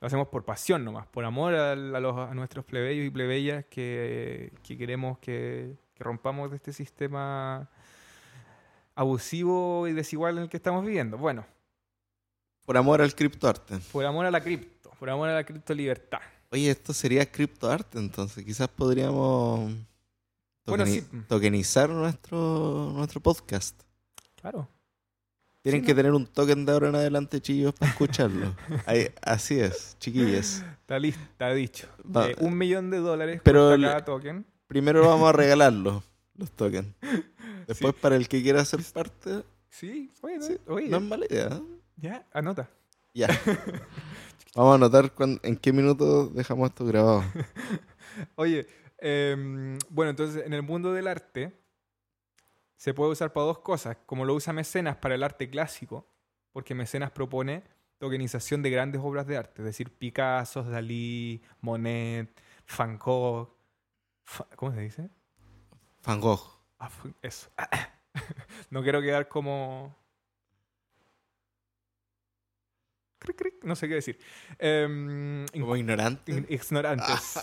[0.00, 3.64] lo hacemos por pasión nomás, por amor a, a los- a nuestros plebeyos y plebeyas
[3.64, 7.68] que, que queremos que, que rompamos de este sistema
[8.94, 11.16] abusivo y desigual en el que estamos viviendo.
[11.18, 11.46] Bueno,
[12.66, 13.78] Por amor al criptoarte.
[13.92, 16.20] por amor a la cripto, por amor a la cripto libertad.
[16.50, 19.72] Oye, esto sería criptoarte, entonces quizás podríamos
[20.66, 21.02] Bueno, sí.
[21.28, 23.80] tokenizar nuestro, nuestro podcast.
[24.40, 24.68] Claro.
[25.68, 25.96] Tienen Sí, que ¿no?
[25.96, 28.54] tener un token de ahora en adelante, chillos, para escucharlo.
[28.86, 30.62] Ahí- así es, chiquillos.
[30.80, 31.88] Está listo, está dicho.
[32.04, 34.46] Va- Eh, un millón de dólares Pero por cada token.
[34.66, 36.02] Primero vamos a regalarlos,
[36.36, 36.88] los tokens.
[37.66, 41.26] Después, para el que quiera ser parte, Sí, oye, no- Sí, oye, no es mala
[41.28, 41.48] idea.
[41.48, 41.62] ¿eh?
[41.96, 42.70] ya, anota.
[43.12, 43.28] Ya.
[44.54, 47.22] Vamos a anotar cuán- en qué minuto dejamos esto grabado.
[48.36, 48.66] Oye,
[48.98, 51.52] em, bueno, entonces en el mundo del arte
[52.78, 56.06] se puede usar para dos cosas, como lo usa Mecenas para el arte clásico,
[56.52, 57.64] porque Mecenas propone
[57.98, 62.30] tokenización de grandes obras de arte, es decir, Picasso, Dalí, Monet,
[62.78, 63.50] Van Gogh,
[64.56, 65.10] ¿cómo se dice?
[66.06, 66.40] Van Gogh.
[66.78, 66.88] Ah,
[67.20, 67.50] eso.
[68.70, 69.94] no quiero quedar como...
[73.62, 74.18] No sé qué decir.
[74.58, 76.32] Em, Como ignorante.
[76.32, 77.40] Ign- Ignorantes.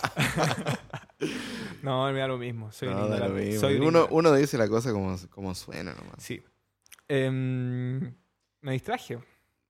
[1.86, 2.70] no, me da lo mismo.
[2.72, 3.44] Soy No, da lo ignorante.
[3.46, 3.60] mismo.
[3.60, 6.16] Soy un uno, uno dice la cosa como, como suena nomás.
[6.18, 6.42] Sí.
[7.08, 8.00] Em,
[8.60, 9.18] me distraje.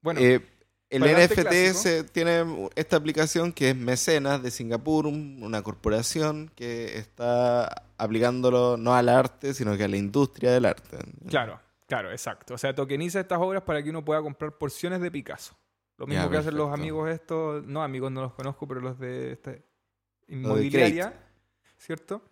[0.01, 0.41] Bueno, Eh,
[0.89, 5.07] el para el arte NFT clásico- se- tiene esta aplicación que es Mecenas de Singapur,
[5.07, 7.67] un- una corporación que está
[7.99, 10.99] aplicándolo no al arte, sino que a la industria del arte.
[11.29, 12.55] claro, claro, exacto.
[12.55, 15.57] O sea, tokeniza estas obras para que uno pueda comprar porciones de Picasso.
[15.99, 18.99] Lo mismo Ya, que hacen los amigos estos, no amigos no los conozco, pero los
[18.99, 19.55] de esta
[20.29, 21.13] inmobiliaria,
[21.79, 22.23] ¿cierto?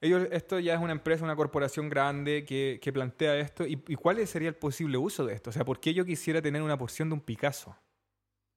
[0.00, 3.66] Ellos, esto ya es una empresa, una corporación grande que, que plantea esto.
[3.66, 5.50] ¿Y, ¿Y cuál sería el posible uso de esto?
[5.50, 7.74] O sea, ¿por qué yo quisiera tener una porción de un Picasso?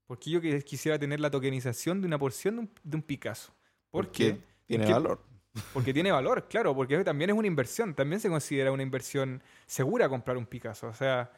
[0.05, 3.53] ¿Por qué yo quisiera tener la tokenización de una porción de un, de un Picasso?
[3.89, 5.23] Porque Porque, tiene valor.
[5.73, 10.09] porque tiene valor, claro, porque también es una inversión, también se considera una inversión segura
[10.09, 10.87] comprar un Picasso.
[10.87, 11.31] O sea,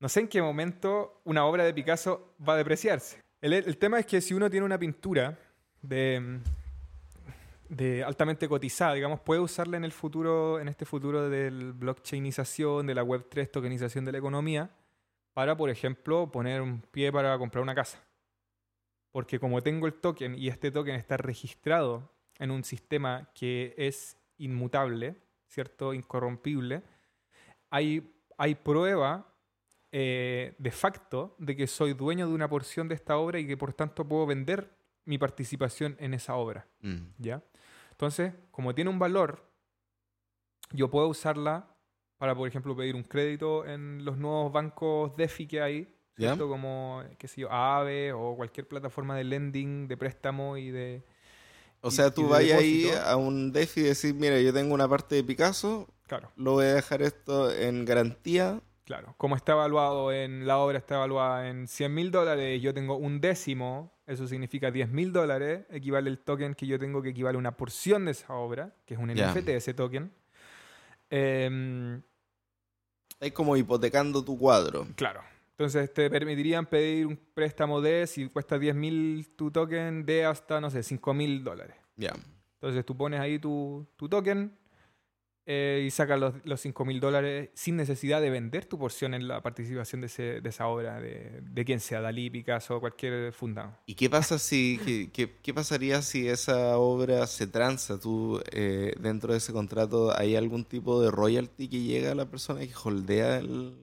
[0.00, 3.20] no sé en qué momento una obra de Picasso va a depreciarse.
[3.40, 5.38] El, el tema es que si uno tiene una pintura
[5.82, 6.40] de,
[7.76, 12.94] de altamente cotizada, digamos, puede usarla en el futuro, en este futuro del blockchainización, de
[12.94, 14.70] la Web3 tokenización de la economía,
[15.32, 18.02] para, por ejemplo, poner un pie para comprar una casa.
[19.10, 24.16] Porque como tengo el token y este token está registrado en un sistema que es
[24.38, 25.16] inmutable,
[25.48, 25.94] ¿cierto?
[25.94, 26.82] Incorrompible,
[27.70, 29.32] hay, hay prueba
[29.90, 33.56] eh, de facto de que soy dueño de una porción de esta obra y que
[33.56, 34.70] por tanto puedo vender
[35.04, 36.66] mi participación en esa obra.
[36.80, 37.02] Mm.
[37.18, 37.42] ¿ya?
[37.94, 39.48] Entonces, como tiene un valor,
[40.72, 41.68] yo puedo usarla
[42.18, 45.94] para, por ejemplo, pedir un crédito en los nuevos bancos DeFi que hay.
[46.16, 46.48] ¿cierto?
[46.48, 51.02] Como, qué sé yo, Aave o cualquier plataforma de lending, de préstamo y de...
[51.82, 54.88] O y- sea, tú vas ahí a un DeFi y decís, mira, yo tengo una
[54.88, 58.60] parte de Picasso, Claro, lo voy a dejar esto en garantía.
[58.84, 59.14] claro.
[59.18, 63.20] Como está evaluado en la obra, está evaluada en 100 mil dólares, yo tengo un
[63.20, 67.38] décimo, eso significa 10 mil dólares, equivale el token que yo tengo que equivale a
[67.38, 69.32] una porción de esa obra, que es un Ya.
[69.32, 70.12] NFT ese token.
[71.10, 72.02] Em,
[73.20, 74.86] Es como hipotecando tu cuadro.
[74.96, 75.22] Claro.
[75.52, 80.60] Entonces te permitirían pedir un préstamo de, si cuesta 10 mil tu token, de hasta,
[80.60, 81.76] no sé, 5 mil dólares.
[81.96, 82.12] Ya.
[82.54, 84.52] Entonces tú pones ahí tu, tu token
[85.46, 89.28] eh, y sacas los, los 5 mil dólares sin necesidad de vender tu porción en
[89.28, 93.76] la participación de, ese- de esa obra, de, de quien sea, Dalí, Picasso, cualquier fundado.
[93.86, 98.00] ¿Y qué pasa si qué, qué- qué pasaría si esa obra se transa?
[98.00, 102.26] ¿Tú eh, dentro de ese contrato hay algún tipo de royalty que llega a la
[102.30, 103.76] persona que holdea el...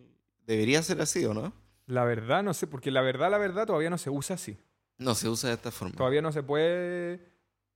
[0.48, 1.54] Debería ser así, ¿o no?
[1.86, 4.58] La verdad, no sé, porque la verdad, la verdad todavía no se usa así.
[4.98, 5.96] No, se usa de esta forma.
[5.96, 7.31] Todavía no se puede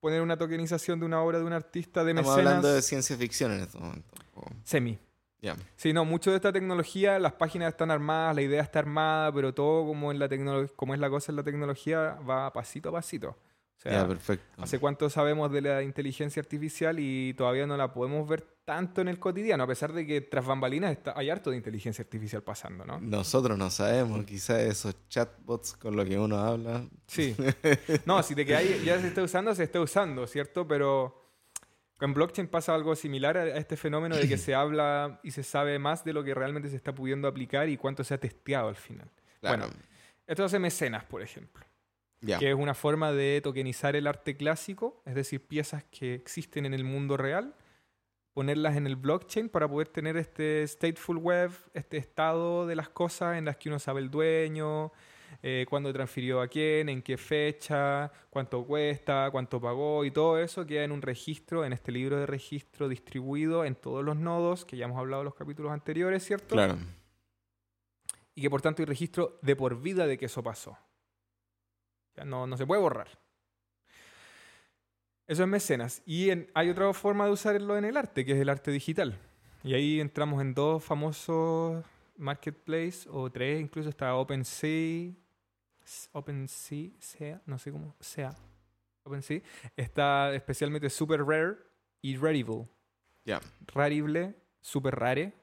[0.05, 3.17] poner una tokenización de una obra de un artista de Estamos mecenas hablando de ciencia
[3.17, 4.13] ficción en este momento.
[4.63, 4.99] Semi.
[5.41, 5.55] Ya.
[5.77, 9.55] Sí, no, mucho de esta tecnología, las páginas están armadas, la idea está armada, pero
[9.55, 12.91] todo como en la tecnología, como es la cosa en la tecnología, va pasito a
[12.91, 13.29] pasito.
[13.29, 14.61] O sea, perfecto.
[14.61, 19.07] hace cuánto sabemos de la inteligencia artificial y todavía no la podemos ver tanto en
[19.07, 22.83] el cotidiano, a pesar de que tras bambalinas está, hay harto de inteligencia artificial pasando,
[22.83, 22.99] ¿no?
[22.99, 26.83] Nosotros no sabemos, quizás esos chatbots con los que uno habla.
[27.05, 27.35] Sí.
[28.05, 30.67] No, si de que hay, ya se está usando, se está usando, ¿cierto?
[30.67, 31.21] Pero
[31.99, 35.77] con blockchain pasa algo similar a este fenómeno de que se habla y se sabe
[35.77, 38.75] más de lo que realmente se está pudiendo aplicar y cuánto se ha testeado al
[38.75, 39.09] final.
[39.39, 39.67] Claro.
[39.67, 39.73] Bueno.
[40.25, 41.63] Esto hace mecenas, por ejemplo,
[42.19, 42.39] ya.
[42.39, 46.73] que es una forma de tokenizar el arte clásico, es decir, piezas que existen en
[46.73, 47.55] el mundo real,
[48.35, 53.37] ponerlas en el blockchain para poder tener este stateful web, este estado de las cosas
[53.37, 54.91] en las que uno sabe el dueño,
[55.41, 60.65] eh, cuándo transfirió a quién, en qué fecha, cuánto cuesta, cuánto pagó y todo eso
[60.65, 64.75] queda en un registro, en este libro de registro distribuido en todos los nodos, que
[64.75, 66.55] ya hemos hablado en los capítulos anteriores, ¿cierto?
[66.55, 66.75] Claro.
[68.35, 70.77] Y que por tanto hay registro de por vida de que eso pasó.
[72.17, 73.07] Ya no, no se puede borrar.
[75.27, 76.01] Eso es mecenas.
[76.05, 79.17] Y en- hay otra forma de usarlo en el arte, que es el arte digital.
[79.63, 81.83] Y ahí entramos en dos famosos
[82.17, 85.11] marketplace, o tres, incluso está OpenSea,
[86.11, 88.35] OpenSea, sea, no sé cómo, sea,
[89.03, 89.41] OpenSea.
[89.75, 91.55] Está especialmente Super Rare
[92.01, 92.67] y Rarible.
[93.25, 93.41] Ya.
[93.73, 95.33] Rarible, Super Rare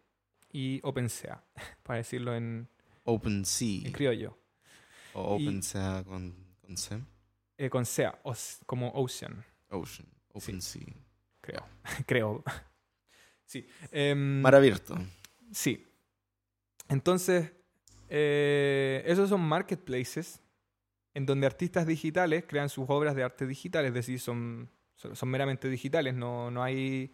[0.52, 1.42] y OpenSea,
[1.82, 2.68] para decirlo en,
[3.04, 3.86] OpenSea.
[3.86, 4.38] en criollo.
[5.14, 6.98] O OpenSea con, con C.
[7.58, 8.18] Eh, con SEA,
[8.66, 10.08] como Ocean, Ocean.
[10.32, 10.82] OpenSea.
[11.40, 11.66] creo.
[12.06, 12.44] creo.
[13.44, 13.66] Sí.
[13.90, 14.96] em, Mar abierto.
[15.50, 15.86] Sí.
[16.88, 17.52] Entonces,
[18.08, 20.42] eh, esos son marketplaces
[21.14, 25.68] en donde artistas digitales crean sus obras de arte digital, es decir, son, son, meramente
[25.68, 27.12] digitales, no, no hay...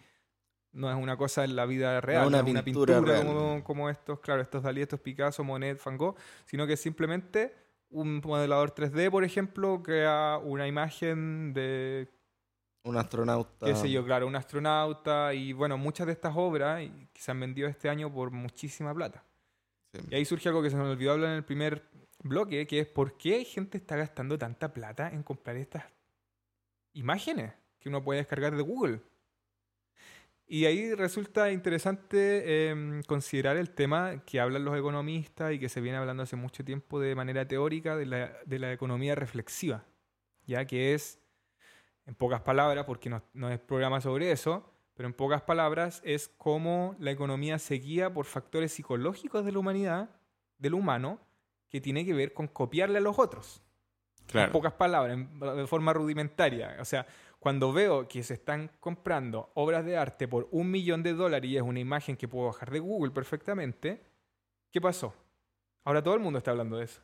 [0.70, 3.26] No es una cosa en la vida real, una no es una pintura pintura real.
[3.26, 7.54] como, como estos, claro, estos Dalí, estos Picasso, Monet, Van Gogh, sino que simplemente
[7.88, 12.08] un modelador 3D, por ejemplo, crea una imagen de
[12.88, 13.66] Un astronauta.
[13.66, 17.40] qué sé yo, claro, un astronauta y bueno, muchas de estas obras que se han
[17.40, 19.22] vendido este año por muchísima plata.
[19.92, 20.00] Sí.
[20.10, 21.84] Y ahí surge algo que se me olvidó hablar en el primer
[22.22, 25.84] bloque, que es por qué gente está gastando tanta plata en comprar estas
[26.94, 29.00] imágenes que uno puede descargar de Google.
[30.50, 35.82] Y ahí resulta interesante em, considerar el tema que hablan los economistas y que se
[35.82, 39.84] viene hablando hace mucho tiempo de manera teórica de la, de la economía reflexiva,
[40.46, 41.18] ya que es,
[42.08, 46.26] en pocas palabras, porque no, no es programa sobre eso, pero en pocas palabras es
[46.28, 50.10] cómo la economía se guía por factores psicológicos de la humanidad,
[50.56, 51.20] del humano,
[51.68, 53.62] que tiene que ver con copiarle a los otros.
[54.46, 56.76] En pocas palabras, en- de forma rudimentaria.
[56.80, 57.06] O sea,
[57.38, 61.56] cuando veo que se están comprando obras de arte por un millón de dólares y
[61.56, 64.02] es una imagen que puedo bajar de Google perfectamente,
[64.72, 65.14] ¿qué pasó?
[65.84, 67.00] Ahora todo el mundo está hablando de eso.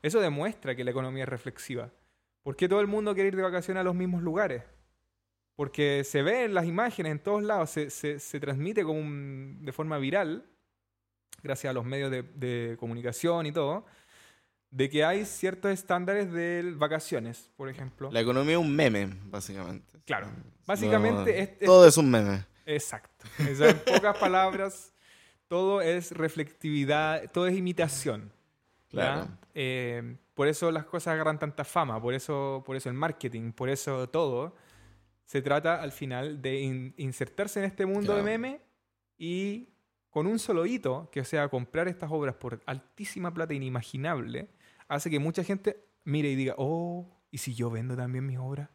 [0.00, 1.90] Eso demuestra que la economía es reflexiva.
[2.42, 4.62] ¿Por qué todo el mundo quiere ir de vacaciones a los mismos lugares?
[5.54, 9.58] Porque se ve en las imágenes en todos lados, se, se- se transmite como un-
[9.62, 10.44] de forma viral,
[11.42, 13.84] gracias a los medios de, de comunicación y todo,
[14.70, 18.10] de que hay ciertos estándares de vacaciones, por ejemplo.
[18.10, 19.98] La economía es un meme, básicamente.
[20.06, 20.28] Claro.
[20.66, 22.44] Básicamente es- es- Todo es un meme.
[22.64, 23.26] Exacto.
[23.38, 24.92] En pocas palabras,
[25.48, 28.32] todo es reflectividad, todo es imitación.
[28.92, 29.28] Claro.
[29.54, 33.68] Eh, por eso las cosas agarran tanta fama, por eso, por eso el marketing, por
[33.68, 34.54] eso todo.
[35.24, 38.60] Se trata al final de in- insertarse en este mundo de meme
[39.18, 39.68] y
[40.10, 44.50] con un solo hito, que sea comprar estas obras por altísima plata inimaginable,
[44.88, 48.68] hace que mucha gente mire y diga, oh, ¿y si yo vendo también mis obras?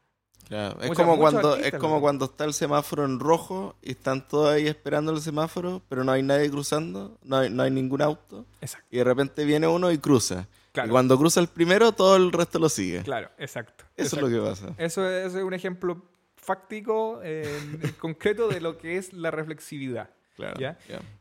[0.47, 0.79] Claro.
[0.81, 4.67] Es como cuando es como cuando está el semáforo en rojo y están todos ahí
[4.67, 8.87] esperando el semáforo, pero no hay nadie cruzando, no hay, no hay ningún auto Exacto.
[8.89, 10.47] y de repente viene uno y cruza.
[10.71, 13.01] Claro, Y cuando cruza el primero, todo el resto lo sigue.
[13.03, 13.83] claro, exacto.
[13.95, 14.27] Eso exacto.
[14.27, 14.73] es lo que pasa.
[14.77, 16.01] Eso es, eso es un ejemplo
[16.35, 20.09] fáctico, eh, en concreto, de lo que es la reflexividad.
[20.35, 20.77] Claro.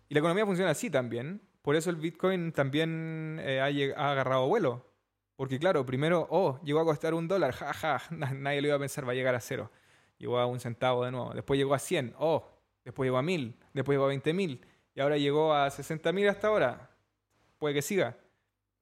[0.08, 1.40] Y la economía funciona así también.
[1.62, 3.60] Por eso el Bitcoin también eh,
[3.96, 4.86] ha agarrado vuelo.
[5.36, 8.80] Porque claro, primero, oh, llegó a costar un dólar, jaja, na- nadie lo iba a
[8.80, 9.70] pensar, va a llegar a cero.
[10.18, 11.32] Llegó a un centavo de nuevo.
[11.34, 12.48] Después llegó a 100, oh,
[12.84, 14.64] después llegó a 1000, después llegó a 20 mil.
[14.94, 16.90] Y ahora llegó a 60 mil hasta ahora.
[17.58, 18.16] Puede que siga.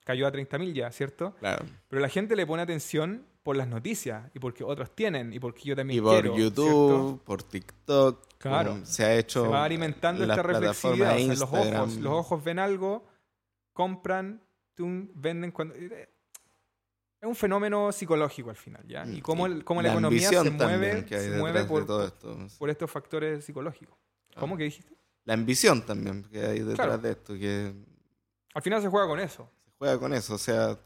[0.05, 1.35] Cayó a 30 mil ya, ¿cierto?
[1.41, 1.65] Claro.
[1.89, 5.63] Pero la gente le pone atención por las noticias y porque otros tienen y porque
[5.65, 7.21] yo también Y por quiero, YouTube, ¿cierto?
[7.25, 8.73] por TikTok, Claro.
[8.75, 11.15] um, se ha hecho Se va alimentando esta reflexividad.
[11.15, 11.43] plataformas o sea, los
[11.79, 13.05] ojos, los ojos ven algo,
[13.73, 14.41] compran,
[14.75, 15.75] tum, venden cuando.
[17.25, 19.07] Es un fenómeno psicológico al final, ¿ya?
[19.07, 22.37] Y cómo, el- cómo la, economía se mueve, se mueve por, todo esto.
[22.59, 23.97] por estos factores psicológicos.
[24.37, 24.59] ¿Cómo Ah.
[24.59, 24.95] que dijiste?
[25.25, 26.99] La ambición también que hay detrás Claro.
[26.99, 27.73] de esto, que
[28.53, 29.51] Al final se juega con eso.
[29.65, 30.35] se juega con eso.
[30.35, 30.79] O sea,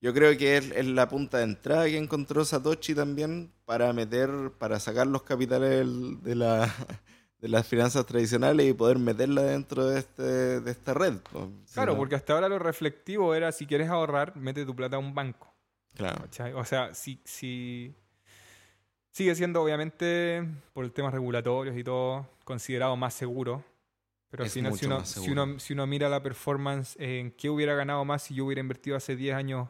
[0.00, 4.30] yo creo que es, es la punta de entrada que encontró Satoshi también para meter,
[4.58, 5.84] para sacar los capitales
[6.22, 6.72] de, la,
[7.40, 10.22] de las finanzas tradicionales y poder meterla dentro de, este,
[10.60, 11.14] de esta red.
[11.64, 15.00] Si Claro, porque hasta ahora lo reflectivo era si quieres ahorrar, mete tu plata a
[15.00, 15.51] un banco.
[15.94, 16.52] Claro, ¿cachai?
[16.52, 17.94] O sea, si, si
[19.10, 23.64] sigue siendo obviamente por el temas regulatorios y todo considerado más seguro.
[24.30, 27.74] Pero si, no, si, uno, si, uno, si uno mira la performance en qué hubiera
[27.74, 29.68] ganado más si yo hubiera invertido hace 10 años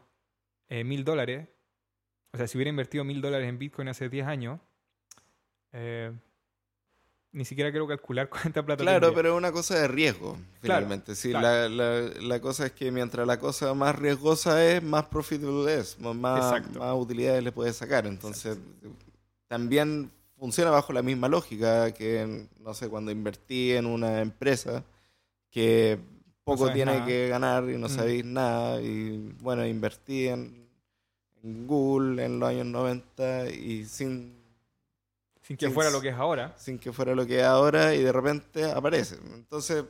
[0.69, 1.49] eh, mil dólares,
[2.33, 4.61] o sea, si hubiera invertido mil dólares en Bitcoin hace 10 años,
[5.73, 6.13] eh,
[7.33, 9.17] ni siquiera quiero calcular cuánta plata Claro, tendría.
[9.17, 11.15] pero es una cosa de riesgo, Claro, finalmente.
[11.15, 11.69] Sí, claro.
[11.69, 15.99] la, la- la cosa es que mientras la cosa más riesgosa es, más profitable es,
[15.99, 16.79] más, más, Exacto.
[16.79, 18.07] más utilidades le puedes sacar.
[18.07, 18.59] Entonces,
[19.49, 24.83] también funciona bajo la misma lógica que, no sé, cuando invertí en una empresa
[25.51, 25.99] que
[26.45, 27.07] poco sabes tiene nada.
[27.07, 27.91] que ganar y no Mm.
[27.91, 28.81] sabéis nada.
[28.83, 30.67] Y bueno, invertí en,
[31.43, 34.42] en Google en los años 90 y sin
[35.43, 36.55] Sin que sin- fuera lo que es ahora.
[36.57, 39.17] sin que fuera lo que es ahora y de repente aparece.
[39.35, 39.85] Entonces,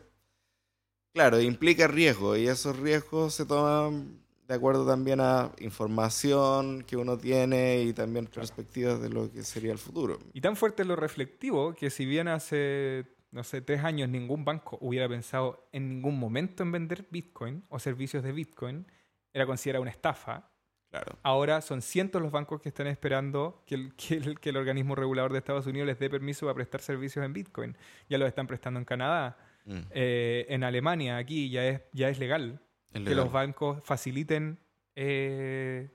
[1.15, 7.17] claro, implica riesgo y esos riesgos se toman de acuerdo también a información que uno
[7.17, 10.19] tiene y también perspectivas de lo que sería el futuro.
[10.33, 14.45] Y tan fuerte es lo reflectivo que si bien hace, no sé, tres años ningún
[14.45, 18.87] banco hubiera pensado en ningún momento en vender Bitcoin o servicios de Bitcoin,
[19.33, 20.51] era considerada una estafa.
[20.93, 21.19] Claro.
[21.25, 24.95] Ahora son cientos los bancos que están esperando que el, que el- que el organismo
[24.95, 27.77] regulador de Estados Unidos les dé permiso para prestar servicios en Bitcoin.
[28.09, 32.19] Ya los están prestando en Canadá, Mm, eh, en Alemania, aquí ya es, ya es
[32.19, 32.61] legal
[32.93, 34.59] es que los bancos faciliten
[34.97, 35.89] eh,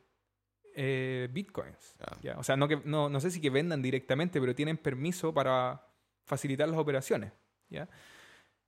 [0.74, 1.98] eh, bitcoins.
[2.38, 5.86] O sea, no, que, no, no sé si que vendan directamente, pero tienen permiso para
[6.24, 7.34] facilitar las operaciones.
[7.70, 7.90] ¿ya?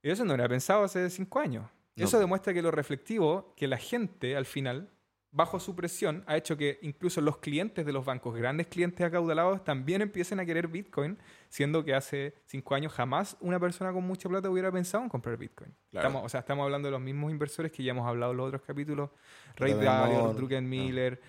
[0.04, 1.66] Y eso no era pensado hace cinco años.
[1.96, 2.04] No.
[2.06, 4.90] Eso demuestra que lo reflectivo, que la gente al final,
[5.32, 9.64] bajo su presión, ha hecho que incluso los clientes de los bancos, grandes clientes acaudalados,
[9.64, 11.18] también empiecen a querer Bitcoin,
[11.50, 15.38] siendo que hace cinco años jamás una persona con mucha plata hubiera pensado en comprar
[15.38, 15.74] Bitcoin.
[15.92, 16.08] Claro.
[16.08, 18.48] Estamos, o sea, estamos hablando de los mismos inversores que ya hemos hablado en los
[18.48, 19.12] otros capítulos.
[19.56, 21.22] Ray Dalio, Druckenmiller,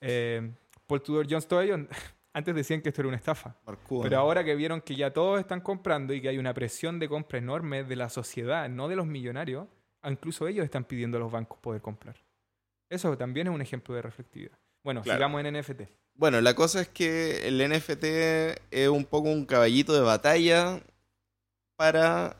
[0.00, 0.52] eh,
[0.86, 1.80] Paul Tudor Jones, todos ellos
[2.32, 3.56] antes decían que esto era una estafa.
[4.02, 7.08] Pero ahora que vieron que ya todos están comprando y que hay una presión de
[7.08, 9.66] compra enorme de la sociedad, no de los millonarios,
[10.04, 12.16] incluso ellos están pidiendo a los bancos poder comprar.
[12.90, 14.58] Eso también es un ejemplo de reflectividad.
[14.82, 15.16] Bueno, Claro.
[15.18, 15.88] sigamos en NFT.
[16.14, 18.04] Bueno, la cosa es que el NFT
[18.70, 20.80] es un poco un caballito de batalla
[21.76, 22.36] para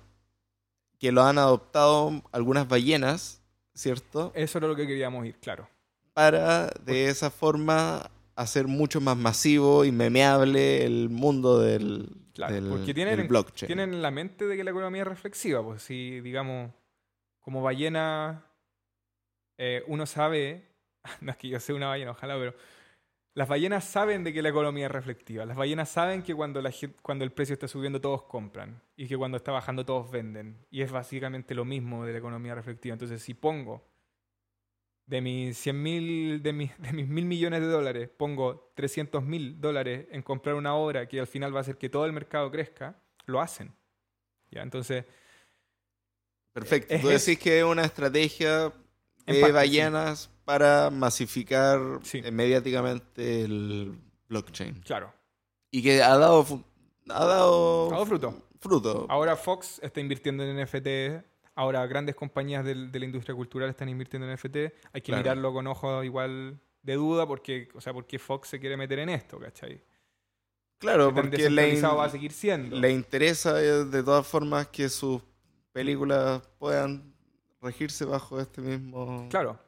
[0.98, 3.42] que lo han adoptado algunas ballenas,
[3.74, 4.32] ¿cierto?
[4.34, 5.66] Eso era lo que queríamos ir, claro.
[6.12, 12.68] Para de esa forma hacer mucho más masivo y memeable el mundo del, Claro, del-
[12.68, 13.66] porque tienen, del blockchain.
[13.68, 15.62] tienen en la mente de que la economía es reflexiva.
[15.62, 16.70] Pues si, digamos,
[17.40, 18.44] como ballena,
[19.62, 20.64] eh, uno sabe,
[21.20, 22.54] no es que yo sea una ballena, ojalá, pero
[23.34, 25.44] las ballenas saben de que la economía es reflectiva.
[25.44, 29.18] Las ballenas saben que cuando, la, cuando el precio está subiendo todos compran y que
[29.18, 30.66] cuando está bajando todos venden.
[30.70, 32.94] Y es básicamente lo mismo de la economía reflectiva.
[32.94, 33.86] Entonces, si pongo
[35.04, 39.60] de mis 100 mil, de mis, de mis mil millones de dólares, pongo 300 mil
[39.60, 42.50] dólares en comprar una obra que al final va a hacer que todo el mercado
[42.50, 42.96] crezca,
[43.26, 43.74] lo hacen.
[44.50, 44.62] ¿Ya?
[44.62, 45.04] Entonces,
[46.52, 46.94] Perfecto.
[46.94, 48.72] es Tú decís que es una estrategia
[49.38, 52.20] Parte, ballenas para masificar Sí.
[52.24, 54.80] eh, mediáticamente el blockchain.
[54.80, 55.12] claro,
[55.70, 56.44] Y que ha dado,
[57.08, 58.42] ha dado, ha dado fruto.
[58.60, 59.06] fruto.
[59.08, 61.22] Ahora Fox está invirtiendo en NFT.
[61.54, 64.72] Ahora grandes compañías del- de la industria cultural están invirtiendo en NFT.
[64.92, 65.22] Hay que Claro.
[65.22, 69.10] mirarlo con ojos igual de duda porque, o sea, porque Fox se quiere meter en
[69.10, 69.82] esto, ¿cachai?
[70.78, 72.76] Claro, porque le, descentralizado va a in- seguir siendo.
[72.76, 75.20] le interesa eh, de todas formas que sus
[75.72, 77.12] películas puedan
[77.60, 79.58] regirse bajo este mismo, Claro.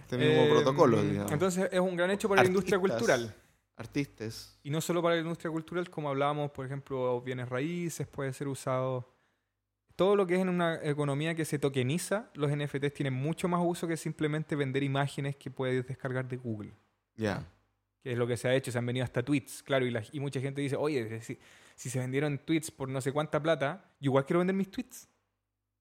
[0.00, 1.32] este mismo Eh, protocolo, digamos.
[1.32, 2.98] Entonces es un gran hecho para la industria Artistas.
[2.98, 3.34] cultural.
[3.76, 4.58] Artistas.
[4.62, 8.46] Y no solo para la industria cultural, como hablábamos, por ejemplo, bienes raíces puede ser
[8.48, 9.10] usado.
[9.96, 13.60] Todo lo que es en una economía que se tokeniza, los NFTs tienen mucho más
[13.64, 16.72] uso que simplemente vender imágenes que puedes descargar de Google.
[17.16, 17.46] Ya.
[18.02, 20.02] Que es lo que se ha hecho, se han venido hasta tweets, claro, y, la-
[20.12, 21.38] y mucha gente dice, oye, si,
[21.74, 25.08] si se vendieron tweets por no sé cuánta plata, yo igual quiero vender mis tweets.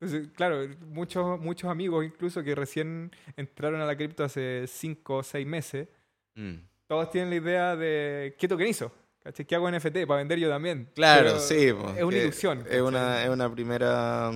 [0.04, 5.24] Entonces, claro, muchos, muchos amigos incluso que recién entraron a la cripto hace 5 o
[5.24, 5.88] 6 meses,
[6.36, 6.56] Mm.
[6.88, 8.92] todos tienen la idea de ¿qué tokenizo?
[9.24, 9.46] ¿Cachai?
[9.46, 10.06] ¿Qué hago NFT?
[10.08, 10.90] Para vender yo también.
[10.96, 11.70] Claro, Pero sí.
[11.80, 12.58] pues, Es una ilusión.
[12.60, 12.82] Es ¿cachai?
[12.82, 14.32] una, es una primera.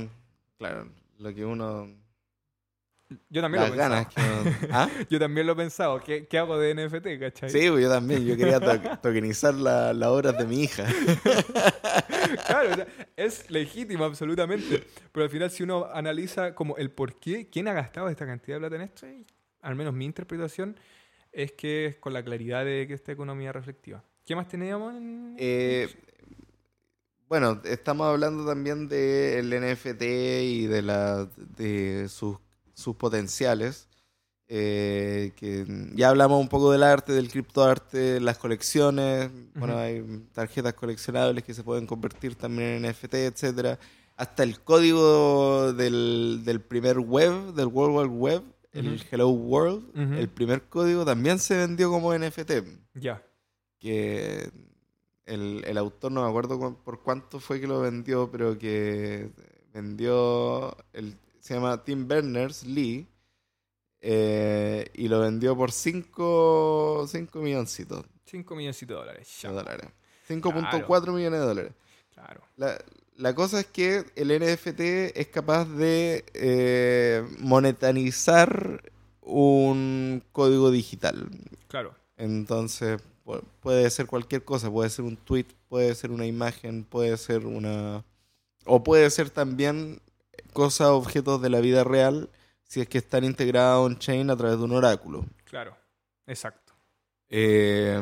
[0.58, 0.88] Claro,
[1.18, 1.90] lo que uno.
[3.30, 3.90] Yo también Las lo he pensado.
[3.90, 4.74] ganas que uno.
[4.74, 4.90] ¿Ah?
[5.10, 6.02] Yo también lo he pensado.
[6.04, 7.20] ¿Qué, qué hago de NFT?
[7.20, 7.50] ¿Cachai?
[7.50, 8.26] Sí, pues yo también.
[8.26, 10.86] Yo quería to- tokenizar la- las obras de mi hija.
[12.46, 14.84] Claro, o sea, es legítimo absolutamente.
[15.12, 18.58] Pero al final, si uno analiza como el por qué, quién ha gastado esta cantidad
[18.58, 19.08] de plata en esto,
[19.62, 20.78] al menos mi interpretación
[21.32, 24.04] es que es con la claridad de que esta economía reflectiva.
[24.26, 24.94] ¿Qué más teníamos?
[24.96, 25.88] en- Eh,
[27.30, 31.26] bueno, estamos hablando también del NFT y de, la,
[31.58, 32.38] de sus,
[32.78, 33.88] sus potenciales.
[34.50, 39.30] eh, que ya hablamos un poco del arte, del criptoarte, las colecciones.
[39.56, 40.02] Bueno, hay
[40.32, 43.78] tarjetas coleccionables que se pueden convertir también en NFT, etcétera.
[44.16, 49.04] Hasta el código del, del primer web, del World Wide Web, el.
[49.12, 49.84] Hello World,
[50.18, 52.52] el primer código también se vendió como NFT
[52.96, 53.22] Ya.
[53.80, 54.50] que
[55.26, 59.30] el, el autor, no me acuerdo cu- por cuánto fue que lo vendió, pero que
[59.74, 61.16] vendió, el,
[61.48, 63.08] se llama Tim Berners-Lee,
[64.02, 69.40] eh, y lo vendió por 5 milloncitos 5 milloncitos de dólares.
[69.42, 69.88] de dólares.
[70.28, 71.72] 5.4 millones de dólares.
[72.14, 72.42] Claro.
[72.58, 72.78] La,
[73.16, 74.82] la cosa es que el NFT
[75.18, 78.92] es capaz de eh, monetarizar
[79.22, 81.30] un código digital.
[81.70, 81.96] Claro.
[82.18, 87.16] Entonces, pu- puede ser cualquier cosa, puede ser un tweet, puede ser una imagen, puede
[87.18, 88.04] ser una...
[88.66, 90.02] O puede ser también
[90.58, 92.30] cosas, objetos de la vida real,
[92.64, 95.24] si es que están integrados on-chain a través de un oráculo.
[95.46, 95.78] Claro.
[96.26, 96.74] Exacto.
[97.30, 98.02] Eh,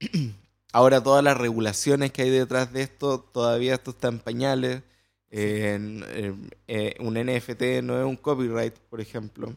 [0.72, 4.82] ahora todas las regulaciones que hay detrás de esto, todavía esto está en pañales.
[5.30, 9.54] Eh, en- un NFT no es un copyright, por ejemplo.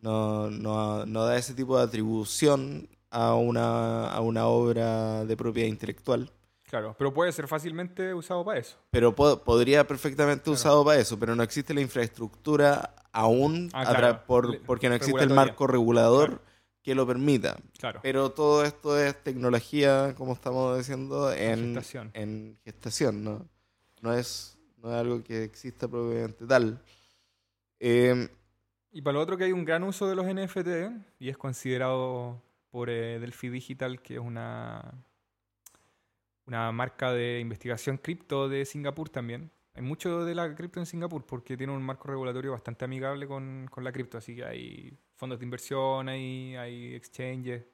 [0.00, 5.68] No, no, no da ese tipo de atribución a una, a una obra de propiedad
[5.68, 6.30] intelectual.
[6.68, 6.94] Claro.
[6.98, 8.76] Pero puede ser fácilmente usado para eso.
[8.90, 10.54] Pero po- podría perfectamente Claro.
[10.54, 14.22] usado para eso, pero no existe la infraestructura aún Ah, claro.
[14.26, 16.42] por- porque no existe el marco regulador Claro.
[16.82, 17.56] que lo permita.
[17.78, 18.00] Claro.
[18.02, 22.10] Pero todo esto es tecnología, como estamos diciendo, en gestación.
[22.14, 23.48] en gestación, ¿no?
[24.02, 26.82] No es, no es algo que exista propiamente tal.
[27.80, 28.28] Eh,
[28.92, 32.42] Y para lo otro que hay un gran uso de los NFT y es considerado
[32.70, 34.94] por eh, Delphi Digital, que es una,
[36.48, 39.50] una marca de investigación cripto de Singapur también.
[39.74, 43.68] Hay mucho de la cripto en Singapur porque tiene un marco regulatorio bastante amigable con,
[43.70, 47.64] con la cripto, así que hay fondos de inversión, hay, hay exchanges,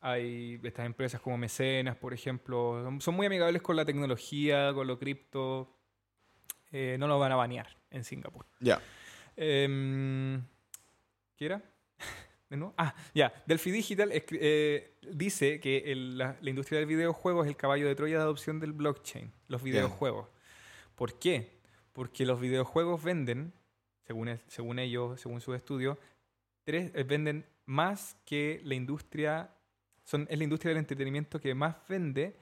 [0.00, 4.86] hay estas empresas como Mecenas, por ejemplo, son- son muy amigables con la tecnología, con
[4.86, 5.74] lo cripto.
[6.70, 8.46] Eh, no lo van a banear en Singapur.
[8.60, 8.80] Ya.
[9.36, 10.42] Em,
[11.36, 11.62] ¿Qué era?
[12.48, 12.74] ¿De nuevo?
[12.78, 13.32] Ah, ya.
[13.46, 17.94] Delphi Digital eh, dice que el- la, la industria del videojuego es el caballo de
[17.94, 19.30] Troya de adopción del blockchain.
[19.48, 20.28] Los videojuegos.
[20.94, 21.58] ¿Por qué?
[21.92, 23.52] Porque los videojuegos venden,
[24.46, 25.98] según, ellos, según sus estudios,
[26.64, 29.50] tres, eh, venden más que la industria.
[30.04, 32.34] Son, es la industria del entretenimiento que más vende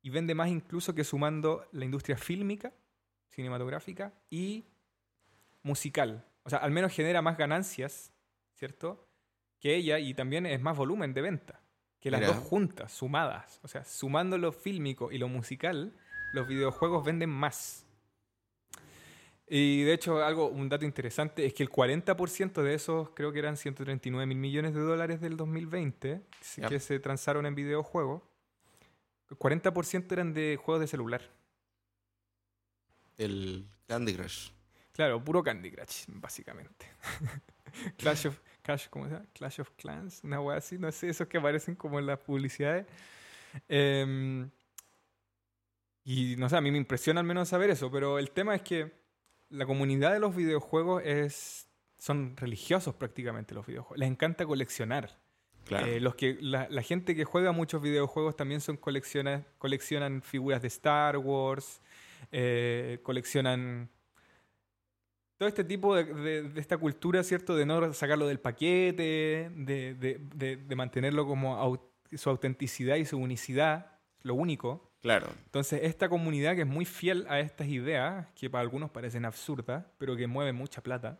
[0.00, 2.72] y vende más incluso que sumando la industria fílmica,
[3.28, 4.64] cinematográfica y
[5.62, 6.24] musical.
[6.44, 8.12] O sea, al menos genera más ganancias,
[8.54, 9.08] ¿cierto?
[9.60, 11.60] Que ella y también es más volumen de venta.
[12.00, 12.32] Que las Mira.
[12.32, 13.60] dos juntas, sumadas.
[13.62, 15.92] O sea, sumando lo fílmico y lo musical,
[16.32, 17.84] los videojuegos venden más.
[19.46, 23.40] Y de hecho, algo, un dato interesante es que el 40% de esos, creo que
[23.40, 26.22] eran 139 mil millones de dólares del 2020,
[26.56, 26.68] Ya.
[26.68, 28.22] que se transaron en videojuegos,
[29.28, 31.22] el 40% eran de juegos de celular.
[33.18, 34.50] El Candy Crush.
[34.92, 36.86] Claro, puro Candy Crush, básicamente.
[37.98, 39.26] Clash of, Clash, ¿cómo se llama?
[39.32, 42.86] Clash of Clans, una wea así, no sé, esos que aparecen como en las publicidades.
[43.68, 44.48] Em,
[46.04, 48.62] y no sé, a mí me impresiona al menos saber eso, pero el tema es
[48.62, 48.92] que
[49.50, 51.66] la comunidad de los videojuegos es
[52.00, 53.98] son religiosos prácticamente los videojuegos.
[53.98, 55.18] Les encanta coleccionar.
[55.64, 55.86] Claro.
[55.86, 60.62] Eh, los que, la, la gente que juega muchos videojuegos también son colecciona, coleccionan figuras
[60.62, 61.82] de Star Wars,
[62.32, 63.90] eh, coleccionan
[65.40, 67.56] todo este tipo de, de- de esta cultura, ¿cierto?
[67.56, 71.80] De no sacarlo del paquete, de, de- mantenerlo como
[72.12, 73.86] su autenticidad y su unicidad,
[74.20, 74.92] lo único.
[75.00, 75.28] claro.
[75.46, 79.86] Entonces, esta comunidad que es muy fiel a estas ideas, que para algunos parecen absurdas,
[79.96, 81.18] pero que mueven mucha plata,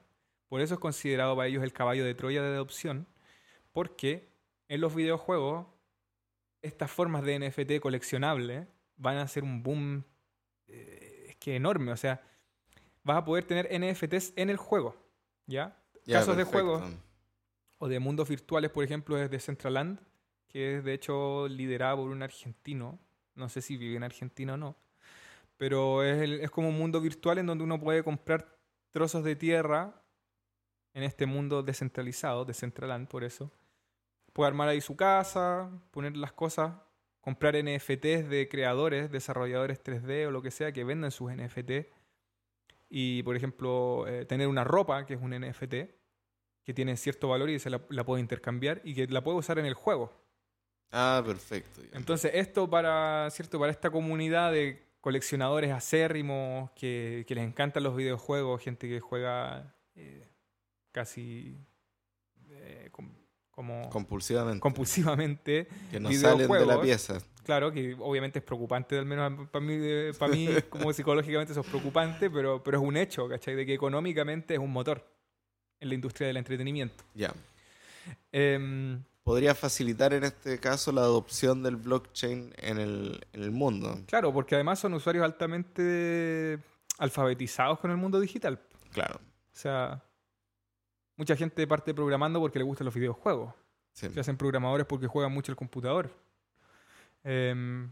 [0.50, 3.06] por eso es considerado para ellos el caballo de Troya de adopción,
[3.72, 4.28] porque
[4.68, 5.66] en los videojuegos
[6.60, 8.66] estas formas de NFT coleccionables
[8.98, 10.04] van a ser un boom
[10.68, 12.20] eh, es que enorme, o sea,
[13.02, 14.96] vas a poder tener NFTs en el juego,
[15.46, 15.76] ¿ya?
[16.20, 16.82] Casos de juegos
[17.78, 20.00] o de mundos virtuales, por ejemplo, es de Centraland,
[20.48, 22.98] que es de hecho liderado por un argentino.
[23.34, 24.76] No sé si vive en Argentina o no.
[25.56, 28.56] Pero es, el- es como un mundo virtual en donde uno puede comprar
[28.90, 30.02] trozos de tierra
[30.94, 33.50] en este mundo descentralizado, de Centraland, por eso.
[34.32, 36.74] Puede armar ahí su casa, poner las cosas,
[37.20, 41.86] comprar NFTs de creadores, desarrolladores 3D o lo que sea que vendan sus NFT.
[42.90, 45.74] Y, por ejemplo, eh, tener una ropa, que es un NFT,
[46.64, 49.58] que tiene cierto valor y se la, la puede intercambiar y que la puede usar
[49.58, 50.12] en el juego.
[50.90, 51.82] Ah, perfecto.
[51.82, 51.96] ya.
[51.96, 53.58] Entonces, esto para, ¿cierto?
[53.58, 59.74] para esta comunidad de coleccionadores acérrimos que, que les encantan los videojuegos, gente que juega
[59.94, 60.28] eh,
[60.92, 61.56] casi
[62.50, 62.90] eh,
[63.60, 64.58] como Compulsivamente.
[64.58, 65.68] compulsivamente.
[65.90, 67.18] que no salen de la pieza.
[67.44, 69.78] Claro, que obviamente es preocupante, al menos para mí,
[70.18, 73.54] para mí como psicológicamente eso es preocupante, pero, pero es un hecho, ¿cachai?
[73.54, 75.06] De que económicamente es un motor
[75.78, 77.04] en la industria del entretenimiento.
[77.14, 77.34] Ya.
[78.32, 83.98] Em, podría facilitar en este caso la adopción del blockchain en el, en el mundo.
[84.06, 86.58] Claro, porque además son usuarios altamente
[86.96, 88.58] alfabetizados con el mundo digital.
[88.92, 89.16] Claro.
[89.16, 90.02] O sea,
[91.20, 93.52] mucha gente parte programando porque le gustan los videojuegos.
[93.92, 94.08] sí.
[94.08, 96.10] Se hacen programadores porque juegan mucho el computador.
[97.22, 97.90] Em,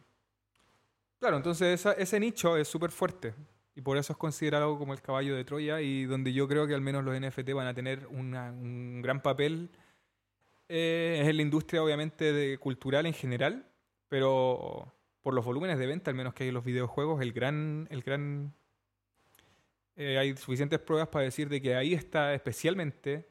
[1.21, 3.35] claro, entonces esa- ese nicho es súper fuerte.
[3.75, 6.75] Y por eso es considerado como el caballo de Troya y donde yo creo que
[6.75, 9.71] al menos los NFT van a tener una- un gran papel.
[10.71, 13.65] eh, es en la industria obviamente de, cultural en general,
[14.09, 17.87] pero por los volúmenes de venta, al menos que hay en los videojuegos, el gran...
[17.91, 18.53] El gran
[19.99, 23.29] eh, hay suficientes pruebas para decir de que ahí está especialmente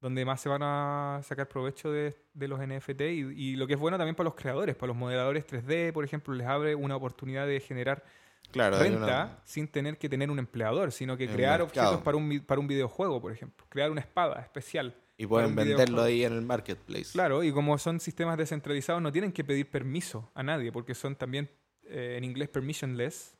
[0.00, 3.74] donde más se van a sacar provecho de, de los NFT y, y lo que
[3.74, 6.96] es bueno también para los creadores, para los modeladores 3D, por ejemplo, les abre una
[6.96, 8.02] oportunidad de generar
[8.50, 12.40] Claro, renta una- sin tener que tener un empleador, sino que crear objetos para un,
[12.40, 14.96] para un videojuego, por ejemplo, crear una espada especial.
[15.16, 16.02] y pueden venderlo videojuego.
[16.02, 17.12] ahí en el marketplace.
[17.12, 21.14] Claro, y como son sistemas descentralizados, no tienen que pedir permiso a nadie, porque son
[21.14, 21.48] también
[21.84, 23.36] eh, en inglés permissionless,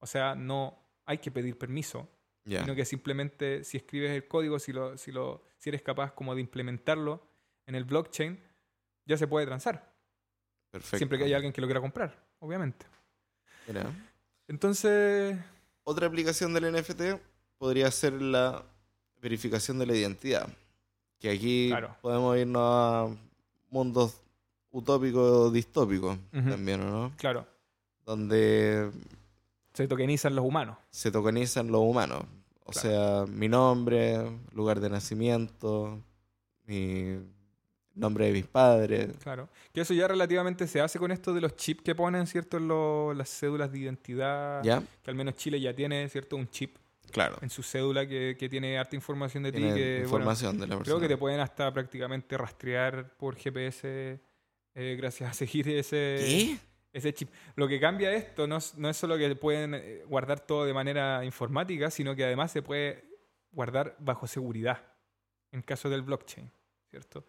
[0.00, 2.08] o sea, no hay que pedir permiso,
[2.44, 6.12] Ya, sino que simplemente si escribes el código, si, lo, si, lo, si eres capaz
[6.12, 7.22] como de implementarlo
[7.66, 8.38] en el blockchain,
[9.06, 9.92] ya se puede transar.
[10.70, 10.96] perfecto.
[10.98, 12.86] Siempre que haya alguien que lo quiera comprar, obviamente.
[13.66, 13.92] Mira.
[14.48, 15.36] Entonces,
[15.84, 17.20] Otra aplicación del NFT
[17.58, 18.64] podría ser la
[19.20, 20.48] verificación de la identidad.
[21.18, 21.96] Que aquí Claro.
[22.00, 23.08] podemos irnos a
[23.68, 24.20] mundos
[24.70, 26.50] utópicos, distópicos Ujú.
[26.50, 27.12] también, ¿o ¿no?
[27.16, 27.46] claro,
[28.04, 28.90] Donde
[29.74, 30.76] se tokenizan los humanos.
[30.90, 32.24] se tokenizan los humanos.
[32.64, 33.26] O Claro.
[33.26, 34.18] sea, mi nombre,
[34.52, 36.00] lugar de nacimiento,
[36.66, 37.18] mi
[37.94, 39.08] nombre de mis padres.
[39.22, 39.48] Claro.
[39.72, 42.58] Que eso ya relativamente se hace con esto de los chips que ponen, ¿cierto?
[42.58, 44.62] En lo- las cédulas de identidad.
[44.62, 44.82] ¿Ya?
[45.02, 46.36] Que al menos Chile ya tiene, ¿cierto?
[46.36, 46.76] Un chip
[47.10, 47.36] Claro.
[47.42, 49.60] en su cédula que, que tiene harta información de ti.
[49.60, 50.84] Bueno, información de la persona.
[50.84, 54.20] creo que te pueden hasta prácticamente rastrear por GPS
[54.76, 56.58] eh, gracias a seguir ese, ¿Qué?
[56.92, 57.30] Ese chip.
[57.56, 60.74] Lo que cambia esto no es, no es solo que pueden eh, guardar todo de
[60.74, 63.04] manera informática, sino que además se puede
[63.52, 64.82] guardar bajo seguridad
[65.52, 66.50] en caso del blockchain,
[66.90, 67.24] ¿cierto?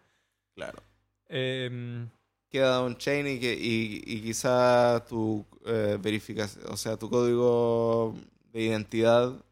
[0.54, 0.82] Claro.
[1.28, 2.08] Em,
[2.48, 8.14] queda on-chain y, que, y, y quizá tu eh, verificación, o sea, tu código
[8.52, 9.44] de identidad,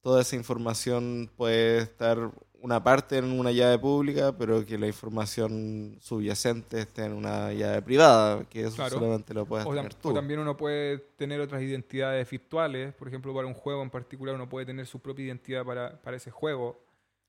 [0.00, 2.30] toda esa información puede estar
[2.64, 7.82] una parte en una llave pública, pero que la información subyacente esté en una llave
[7.82, 8.98] privada, que eso Claro.
[8.98, 10.08] solamente lo puedes o, tener tú.
[10.08, 14.34] o también uno puede tener otras identidades virtuales, por ejemplo, para un juego en particular
[14.34, 16.80] uno puede tener su propia identidad para, para ese juego.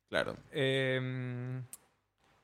[0.08, 0.38] Claro.
[0.54, 1.64] Em,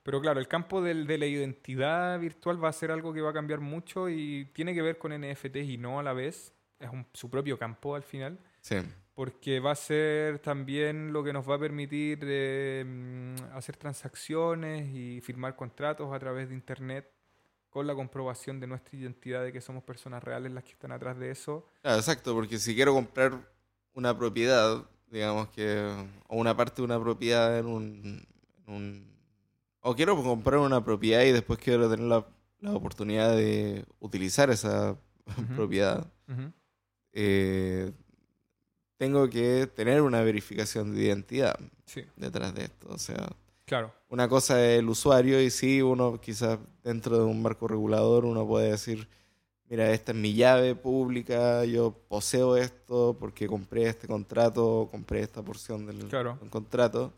[0.02, 3.30] pero claro, el campo del- de la identidad virtual va a ser algo que va
[3.30, 6.52] a cambiar mucho y tiene que ver con NFTs y no a la vez.
[6.78, 8.38] Es un- su propio campo al final.
[8.60, 8.76] Sí.
[9.14, 14.88] Porque va a ser también lo que nos va a permitir eh, mm, hacer transacciones
[14.94, 17.10] y firmar contratos a través de Internet
[17.68, 21.18] con la comprobación de nuestra identidad, de que somos personas reales las que están atrás
[21.18, 21.66] de eso.
[21.82, 23.32] Claro, exacto, porque si quiero comprar
[23.94, 25.90] una propiedad, digamos que,
[26.28, 28.26] o una parte de una propiedad en un,
[28.66, 29.12] en un-
[29.80, 32.26] o quiero comprar una propiedad y después quiero tener la,
[32.60, 34.96] la oportunidad de utilizar esa
[35.56, 36.10] propiedad,
[37.12, 37.92] eh,
[39.02, 42.86] tengo que tener una verificación de identidad Sí, detrás de esto.
[42.88, 43.32] O sea,
[43.64, 43.92] claro.
[44.08, 48.46] una cosa es el usuario y sí, uno quizás dentro de un marco regulador uno
[48.46, 49.08] puede decir,
[49.68, 55.42] mira, esta es mi llave pública, yo poseo esto porque compré este contrato, compré esta
[55.42, 56.38] porción del, Claro.
[56.40, 57.12] del contrato.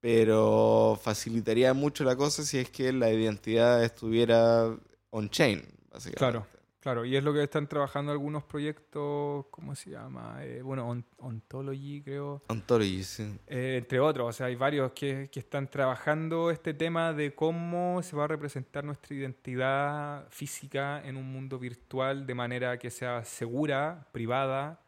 [0.00, 4.76] Pero facilitaría mucho la cosa si es que la identidad estuviera
[5.08, 6.18] on-chain, básicamente.
[6.18, 6.46] Claro.
[6.80, 10.38] Claro, y es lo que están trabajando algunos proyectos, ¿cómo se llama?
[10.42, 12.42] Eh, bueno, On- Ontology, creo.
[12.48, 13.38] Ontology, sí.
[13.46, 18.02] Eh, entre otros, o sea, hay varios que, que están trabajando este tema de cómo
[18.02, 23.24] se va a representar nuestra identidad física en un mundo virtual de manera que sea
[23.24, 24.80] segura, privada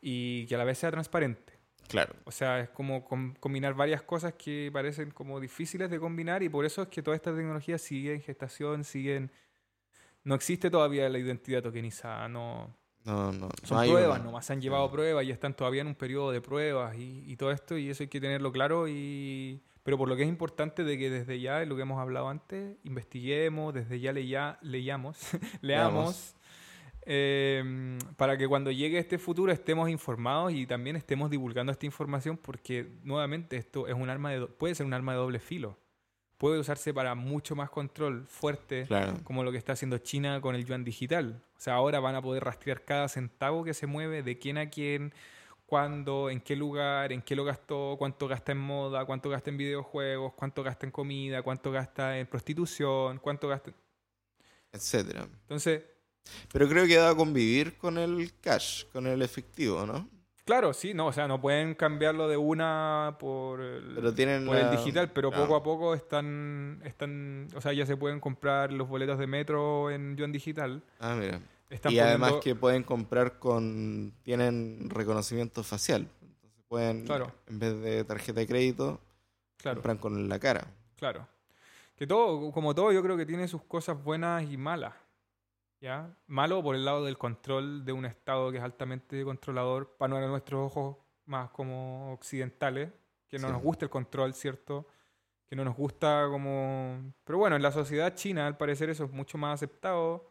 [0.00, 1.52] y que a la vez sea transparente.
[1.88, 2.14] Claro.
[2.24, 6.48] O sea, es como com- combinar varias cosas que parecen como difíciles de combinar y
[6.48, 9.30] por eso es que toda esta tecnología sigue en gestación, siguen...
[10.28, 12.74] No existe todavía la identidad tokenizada, no,
[13.04, 14.92] No, no, no son pruebas una- nomás, han llevado Sí.
[14.92, 18.02] pruebas y están todavía en un periodo de pruebas y, y todo esto, y eso
[18.02, 18.86] hay que tenerlo claro.
[18.88, 22.28] Y, pero por lo que es importante de que desde ya, lo que hemos hablado
[22.28, 25.18] antes, investiguemos, desde ya leya, leyamos,
[25.62, 26.34] leamos,
[27.06, 32.36] eh, para que cuando llegue este futuro estemos informados y también estemos divulgando esta información,
[32.36, 35.78] porque nuevamente esto es un arma de puede ser un arma de doble filo.
[36.38, 39.14] Puede usarse para mucho más control fuerte Claro.
[39.24, 41.42] como lo que está haciendo China con el yuan digital.
[41.56, 44.70] O sea, ahora van a poder rastrear cada centavo que se mueve, de quién a
[44.70, 45.12] quién,
[45.66, 49.56] cuándo, en qué lugar, en qué lo gastó, cuánto gasta en moda, cuánto gasta en
[49.56, 53.72] videojuegos, cuánto gasta en comida, cuánto gasta en prostitución, cuánto gasta...
[54.72, 55.28] etcétera.
[55.42, 55.82] Entonces,
[56.52, 60.08] Pero creo que va a convivir con el cash, con el efectivo, ¿no?
[60.48, 64.56] Claro, sí, no, o sea, no pueden cambiarlo de una por el, Pero tienen por
[64.56, 65.44] el la- digital, pero Claro.
[65.44, 69.90] poco a poco están, están, o sea, ya se pueden comprar los boletos de metro
[69.90, 70.82] en Yuan Digital.
[71.00, 71.40] Ah, mira.
[71.68, 74.14] Están y además que pueden comprar con...
[74.22, 76.08] Tienen reconocimiento facial.
[76.22, 77.30] Entonces pueden, Claro.
[77.46, 79.00] en vez de tarjeta de crédito,
[79.58, 79.76] Claro.
[79.82, 80.66] compran con la cara.
[80.96, 81.28] Claro.
[81.94, 84.94] Que todo, como todo, yo creo que tiene sus cosas buenas y malas.
[85.80, 86.12] ¿Ya?
[86.26, 90.66] Malo por el lado del control de un Estado que es altamente controlador, para nuestros
[90.66, 92.90] ojos más como occidentales,
[93.28, 93.52] que no Sí.
[93.52, 94.86] nos gusta el control, ¿cierto?
[95.46, 97.12] Que no nos gusta como...
[97.24, 100.30] Pero bueno, en la sociedad china, al parecer, eso es mucho más aceptado.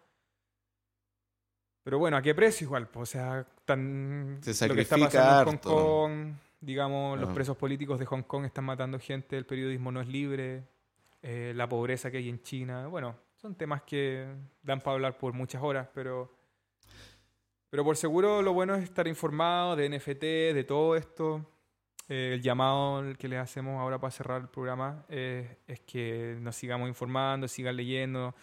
[1.83, 2.87] Pero bueno, ¿a qué precio igual?
[2.89, 4.39] Pues, o sea, tan...
[4.41, 5.57] Se lo que está pasando en.
[5.57, 7.33] Hong Kong, digamos, los Ah.
[7.33, 10.67] presos políticos de Hong Kong están matando gente, el periodismo no es libre,
[11.21, 12.87] eh, la pobreza que hay en China.
[12.87, 14.27] Bueno, son temas que
[14.61, 16.31] dan para hablar por muchas horas, pero,
[17.69, 20.21] pero por seguro lo bueno es estar informado de NFT,
[20.55, 21.45] de todo esto.
[22.09, 26.55] Eh, el llamado que les hacemos ahora para cerrar el programa eh, es que nos
[26.55, 28.33] sigamos informando, sigan leyendo.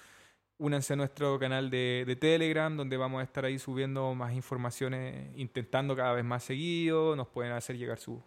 [0.59, 5.36] Únanse a nuestro canal de, de Telegram, donde vamos a estar ahí subiendo más informaciones,
[5.36, 7.16] intentando cada vez más seguido.
[7.16, 8.22] Nos pueden hacer llegar su-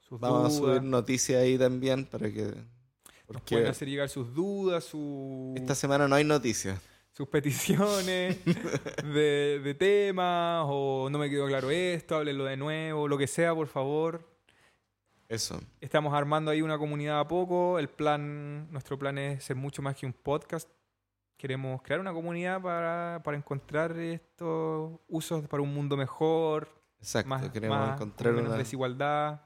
[0.00, 0.54] sus Vamos a dudas.
[0.76, 2.52] subir noticias ahí también para que...
[3.28, 6.78] Nos pueden hacer llegar sus dudas, su- esta semana no hay noticias.
[7.12, 8.38] sus peticiones
[9.04, 13.54] de, de temas, o no me quedó claro esto, háblenlo de nuevo, lo que sea,
[13.54, 14.28] por favor.
[15.28, 15.58] Eso.
[15.80, 17.78] Estamos armando ahí una comunidad a poco.
[17.78, 20.68] El plan, nuestro plan es ser mucho más que un podcast.
[21.38, 26.68] Queremos crear una comunidad para, para encontrar estos usos para un mundo mejor,
[26.98, 27.28] Exacto.
[27.28, 29.40] más, Queremos más- encontrar con menos una- desigualdad,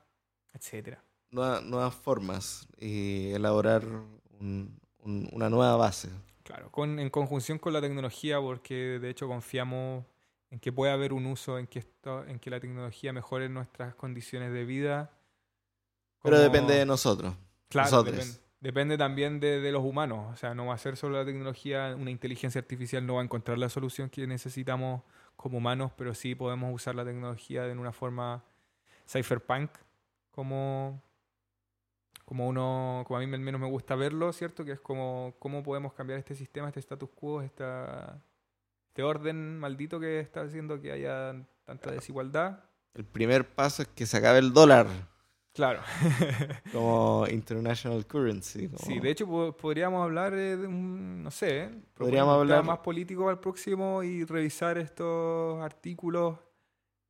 [0.52, 1.02] etcétera.
[1.30, 3.84] Nueva- nuevas formas y elaborar
[4.40, 6.08] un- un- una nueva base.
[6.44, 10.04] Claro, con, en conjunción con la tecnología, porque de hecho confiamos
[10.50, 13.94] en que puede haber un uso, en que esto, en que la tecnología mejore nuestras
[13.94, 15.10] condiciones de vida.
[16.22, 17.34] Pero Como- depende de nosotros.
[17.68, 18.02] Claro,
[18.60, 20.32] depende también de, de los humanos.
[20.32, 23.24] O sea, no va a ser solo la tecnología, una inteligencia artificial no va a
[23.24, 25.02] encontrar la solución que necesitamos
[25.36, 28.42] como humanos, pero sí podemos usar la tecnología de una forma
[29.06, 29.70] cypherpunk,
[30.32, 31.00] como,
[32.28, 34.62] como uno, como a mí al menos me gusta verlo, ¿cierto?
[34.62, 38.22] Que es como cómo podemos cambiar este sistema, este status quo, esta,
[38.88, 42.64] este orden maldito que está haciendo que haya tanta desigualdad.
[42.92, 44.86] El primer paso es que se acabe el dólar
[45.54, 45.80] Claro.
[46.72, 48.66] como international currency.
[48.68, 51.70] como- Sí, de hecho po- podríamos hablar eh, de un, no sé, ¿eh?
[51.94, 56.36] Podríamos hablar- más político al próximo y revisar estos artículos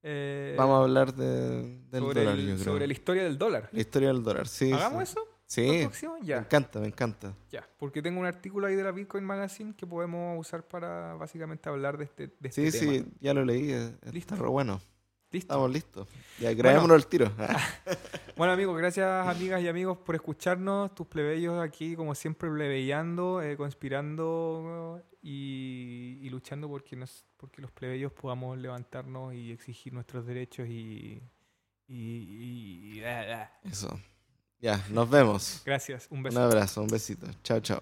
[0.02, 2.64] eh, Vamos a hablar de, del sobre, dólar, el- yo creo.
[2.64, 3.68] sobre la historia del dólar.
[3.72, 4.72] La historia del dólar, sí.
[4.72, 5.12] ¿Hagamos sí.
[5.12, 5.20] eso?
[5.20, 6.18] ¿Al Sí, próximo?
[6.20, 7.34] me Ya, encanta, me encanta.
[7.50, 7.66] ya.
[7.78, 11.96] Porque tengo un artículo ahí de la Bitcoin Magazine que podemos usar para básicamente hablar
[11.96, 12.92] de este, de este Sí, tema.
[12.92, 13.72] sí, ya lo leí.
[13.72, 14.34] eh, Listo.
[14.34, 14.78] Está bueno.
[15.30, 15.52] ¿Listo?
[15.52, 16.08] Estamos listos.
[16.38, 17.30] Ya, grabémonos el tiro.
[18.36, 23.56] Bueno amigos, gracias amigas y amigos por escucharnos, tus plebeyos aquí como siempre plebeyando, eh,
[23.56, 30.66] conspirando y, y luchando porque, nos, porque los plebeyos podamos levantarnos y exigir nuestros derechos
[30.68, 31.20] y...
[31.86, 33.60] y- y- ah, ah.
[33.68, 34.00] Eso.
[34.60, 35.62] Ya, nos vemos.
[35.64, 36.40] Gracias, un Un beso.
[36.42, 37.26] abrazo, un besito.
[37.44, 37.80] Chao, chao.